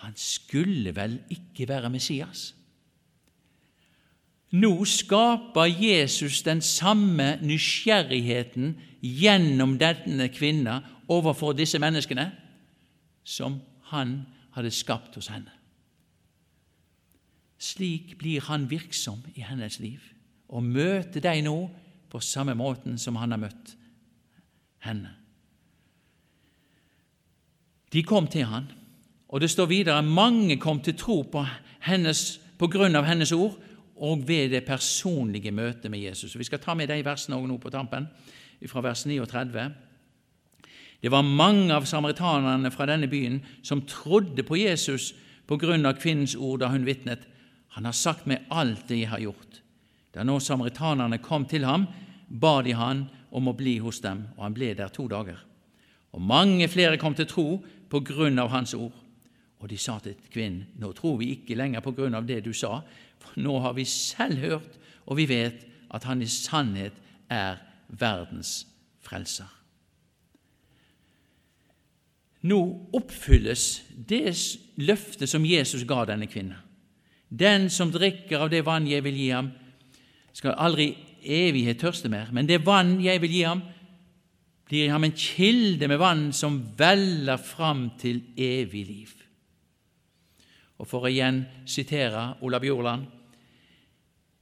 Han 0.03 0.13
skulle 0.15 0.95
vel 0.95 1.19
ikke 1.29 1.67
være 1.67 1.89
Messias? 1.89 2.55
Nå 4.51 4.85
skaper 4.85 5.65
Jesus 5.65 6.41
den 6.41 6.61
samme 6.61 7.37
nysgjerrigheten 7.41 8.77
gjennom 9.01 9.77
denne 9.77 10.27
kvinna 10.33 10.79
overfor 11.07 11.53
disse 11.53 11.79
menneskene 11.79 12.31
som 13.29 13.59
han 13.91 14.23
hadde 14.55 14.71
skapt 14.73 15.17
hos 15.19 15.29
henne. 15.29 15.53
Slik 17.59 18.15
blir 18.17 18.41
han 18.47 18.69
virksom 18.71 19.21
i 19.35 19.43
hennes 19.43 19.79
liv 19.83 20.01
og 20.49 20.65
møter 20.65 21.21
deg 21.21 21.43
nå 21.45 21.57
på 22.09 22.21
samme 22.23 22.55
måten 22.57 22.97
som 22.97 23.19
han 23.19 23.35
har 23.35 23.41
møtt 23.41 23.75
henne. 24.85 25.11
De 27.93 28.01
kom 28.05 28.29
til 28.29 28.47
han, 28.49 28.69
og 29.29 29.41
det 29.41 29.49
står 29.51 29.69
videre 29.69 30.05
mange 30.05 30.57
kom 30.61 30.79
til 30.81 30.95
tro 30.97 31.21
på, 31.29 31.43
hennes, 31.85 32.39
på 32.57 32.69
grunn 32.71 32.97
av 32.97 33.05
hennes 33.05 33.33
ord 33.33 33.57
og 33.99 34.23
ved 34.27 34.53
det 34.53 34.63
personlige 34.65 35.51
møtet 35.51 35.91
med 35.91 35.99
Jesus. 35.99 36.37
Vi 36.37 36.47
skal 36.47 36.61
ta 36.63 36.73
med 36.73 36.89
de 36.89 37.01
versene 37.05 37.37
også 37.37 37.49
nå 37.49 37.57
på 37.61 37.71
tampen, 37.73 38.07
fra 38.67 38.83
vers 38.83 39.05
39. 39.05 39.65
Det 40.99 41.11
var 41.11 41.23
mange 41.23 41.71
av 41.71 41.87
samaritanerne 41.87 42.71
fra 42.71 42.87
denne 42.89 43.07
byen 43.07 43.39
som 43.63 43.85
trodde 43.87 44.43
på 44.43 44.59
Jesus 44.59 45.13
på 45.47 45.57
grunn 45.59 45.87
av 45.87 45.99
kvinnens 46.01 46.35
ord 46.35 46.59
da 46.61 46.69
hun 46.73 46.87
vitnet. 46.87 47.23
Han 47.77 47.87
har 47.87 47.95
sagt 47.95 48.27
meg 48.27 48.45
alt 48.51 48.87
det 48.89 49.03
jeg 49.03 49.11
har 49.13 49.23
gjort. 49.23 49.61
Da 50.13 50.25
nå 50.25 50.39
samaritanerne 50.43 51.21
kom 51.23 51.45
til 51.47 51.67
ham, 51.67 51.87
ba 52.27 52.59
de 52.65 52.75
han 52.75 53.05
om 53.31 53.47
å 53.47 53.55
bli 53.55 53.77
hos 53.79 54.01
dem, 54.03 54.25
og 54.37 54.43
han 54.47 54.57
ble 54.57 54.73
der 54.77 54.91
to 54.93 55.07
dager. 55.09 55.37
Og 56.11 56.21
mange 56.21 56.67
flere 56.67 56.97
kom 56.97 57.15
til 57.15 57.29
tro 57.29 57.47
på 57.89 58.01
grunn 58.05 58.41
av 58.41 58.49
hans 58.53 58.73
ord. 58.73 58.95
Og 59.59 59.69
de 59.69 59.77
sa 59.77 59.97
til 60.03 60.17
kvinnen, 60.31 60.65
nå 60.79 60.91
tror 60.97 61.19
vi 61.19 61.33
ikke 61.35 61.57
lenger 61.59 61.83
på 61.85 61.93
grunn 61.95 62.17
av 62.17 62.27
det 62.27 62.41
du 62.45 62.53
sa, 62.55 62.79
for 63.19 63.39
nå 63.43 63.59
har 63.63 63.75
vi 63.77 63.85
selv 63.85 64.43
hørt, 64.43 64.79
og 65.05 65.19
vi 65.19 65.27
vet 65.29 65.65
at 65.93 66.05
han 66.07 66.23
i 66.23 66.29
sannhet 66.29 66.95
er 67.29 67.59
verdens 67.87 68.63
frelser. 69.03 69.58
Nå 72.47 72.59
oppfylles 72.95 73.81
det 73.91 74.31
løftet 74.79 75.29
som 75.29 75.45
Jesus 75.45 75.83
ga 75.87 76.05
denne 76.07 76.29
kvinnen. 76.31 76.57
Den 77.29 77.67
som 77.69 77.91
drikker 77.93 78.45
av 78.45 78.49
det 78.49 78.63
vann 78.65 78.87
jeg 78.89 79.03
vil 79.05 79.17
gi 79.19 79.27
ham, 79.35 79.51
skal 80.33 80.55
aldri 80.57 80.93
evighet 81.19 81.81
tørste 81.81 82.09
mer, 82.09 82.31
men 82.33 82.47
det 82.47 82.63
vann 82.65 82.97
jeg 83.03 83.21
vil 83.21 83.35
gi 83.35 83.43
ham, 83.45 83.61
blir 84.69 84.91
ham 84.93 85.03
en 85.03 85.17
kilde 85.17 85.87
med 85.89 85.99
vann 85.99 86.27
som 86.33 86.61
veller 86.77 87.37
fram 87.41 87.89
til 87.99 88.21
evig 88.37 88.83
liv. 88.87 89.13
Og 90.79 90.87
for 90.87 91.05
å 91.05 91.11
igjen 91.11 91.43
sitere 91.67 92.37
Olav 92.45 92.63
Bjorland 92.63 93.07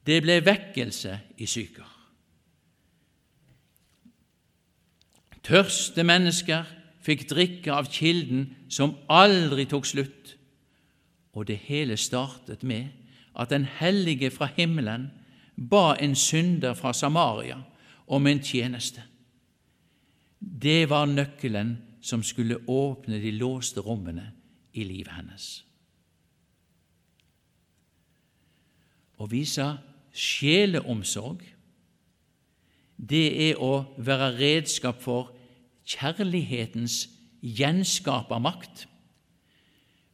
det 0.07 0.21
ble 0.23 0.37
vekkelse 0.39 1.13
i 1.43 1.47
syker. 1.49 1.87
Tørste 5.47 6.03
mennesker 6.07 6.76
fikk 7.07 7.27
drikke 7.29 7.71
av 7.73 7.87
kilden 7.91 8.49
som 8.69 8.97
aldri 9.07 9.67
tok 9.69 9.87
slutt, 9.87 10.33
og 11.37 11.47
det 11.47 11.61
hele 11.67 11.95
startet 11.97 12.65
med 12.67 12.89
at 13.37 13.53
den 13.53 13.67
hellige 13.79 14.31
fra 14.33 14.49
himmelen 14.57 15.11
ba 15.57 15.95
en 16.01 16.15
synder 16.15 16.73
fra 16.77 16.93
Samaria 16.93 17.61
om 18.07 18.27
en 18.27 18.41
tjeneste. 18.43 19.03
Det 20.39 20.89
var 20.89 21.05
nøkkelen 21.05 21.77
som 22.01 22.23
skulle 22.23 22.59
åpne 22.67 23.21
de 23.21 23.31
låste 23.31 23.81
rommene 23.81 24.31
i 24.73 24.85
livet 24.85 25.13
hennes. 25.17 25.47
Å 29.17 29.25
vise 29.29 29.65
sjeleomsorg, 30.13 31.41
det 32.97 33.25
er 33.49 33.61
å 33.61 33.87
være 33.97 34.33
redskap 34.37 35.01
for 35.01 35.33
kjærlighetens 35.87 37.09
gjenskapermakt, 37.41 38.87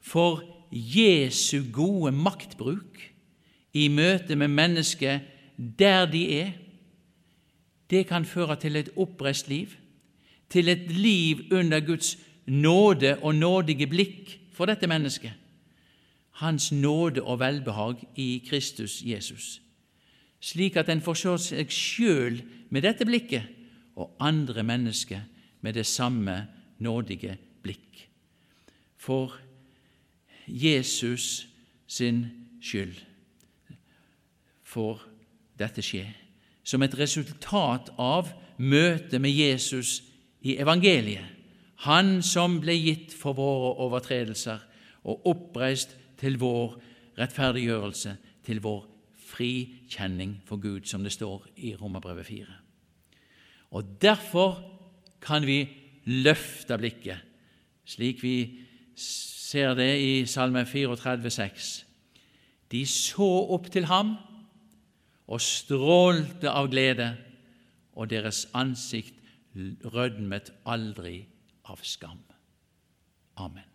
for 0.04 0.44
Jesu 0.72 1.64
gode 1.72 2.12
maktbruk 2.12 3.00
i 3.74 3.88
møte 3.88 4.36
med 4.36 4.52
mennesket 4.52 5.22
der 5.80 6.06
de 6.10 6.24
er, 6.40 6.52
det 7.90 8.08
kan 8.10 8.26
føre 8.26 8.56
til 8.60 8.76
et 8.76 8.90
oppreist 8.98 9.50
liv, 9.50 9.68
til 10.50 10.70
et 10.70 10.92
liv 10.92 11.46
under 11.52 11.80
Guds 11.80 12.18
nåde 12.46 13.18
og 13.22 13.36
nådige 13.36 13.88
blikk 13.88 14.40
for 14.54 14.66
dette 14.66 14.88
mennesket. 14.88 15.34
Hans 16.42 16.72
nåde 16.72 17.22
og 17.22 17.40
velbehag 17.40 18.02
i 18.16 18.44
Kristus 18.50 19.02
Jesus, 19.06 19.62
slik 20.42 20.76
at 20.76 20.90
en 20.90 21.02
får 21.02 21.20
se 21.22 21.36
seg 21.48 21.72
sjøl 21.72 22.42
med 22.70 22.84
dette 22.84 23.06
blikket 23.06 23.46
og 23.96 24.16
andre 24.20 24.64
mennesker 24.66 25.22
med 25.64 25.78
det 25.80 25.86
samme 25.88 26.48
nådige 26.84 27.38
blikk. 27.64 28.10
For 29.00 29.32
Jesus 30.48 31.48
sin 31.88 32.28
skyld 32.62 33.00
får 34.64 35.02
dette 35.60 35.84
skje, 35.86 36.06
som 36.64 36.84
et 36.84 36.98
resultat 37.00 37.92
av 38.00 38.32
møtet 38.58 39.22
med 39.22 39.32
Jesus 39.32 40.02
i 40.44 40.58
evangeliet. 40.60 41.26
Han 41.88 42.22
som 42.24 42.60
ble 42.64 42.76
gitt 42.80 43.14
for 43.16 43.36
våre 43.36 43.74
overtredelser 43.84 44.64
og 45.04 45.28
oppreist 45.28 45.96
til 46.20 46.40
vår 46.40 46.78
rettferdiggjørelse, 47.20 48.16
til 48.44 48.62
vår 48.64 48.86
frikjenning 49.34 50.38
for 50.48 50.62
Gud, 50.62 50.88
som 50.88 51.04
det 51.04 51.12
står 51.12 51.48
i 51.58 51.76
Romerbrevet 51.76 52.26
4. 52.26 52.46
Og 53.76 54.02
derfor 54.02 54.62
kan 55.24 55.46
vi 55.48 55.64
løfte 56.06 56.78
blikket, 56.78 57.24
slik 57.88 58.22
vi 58.24 58.36
ser 59.00 59.76
det 59.80 59.92
i 60.02 60.14
Salme 60.30 60.66
34, 60.68 61.30
6. 61.32 61.74
De 62.72 62.86
så 62.90 63.30
opp 63.54 63.70
til 63.72 63.88
ham 63.88 64.16
og 65.28 65.42
strålte 65.42 66.52
av 66.52 66.72
glede, 66.74 67.14
og 67.94 68.10
deres 68.10 68.48
ansikt 68.58 69.20
rødmet 69.94 70.50
aldri 70.66 71.20
av 71.70 71.84
skam. 71.86 72.18
Amen. 73.38 73.70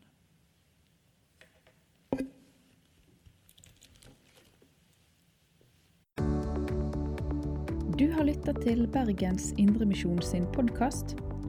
Du 7.99 8.05
har 8.15 8.27
lytta 8.27 8.53
til 8.63 8.85
Bergens 8.95 9.53
Indremisjon 9.59 10.23
sin 10.23 10.47
podkast. 10.55 11.17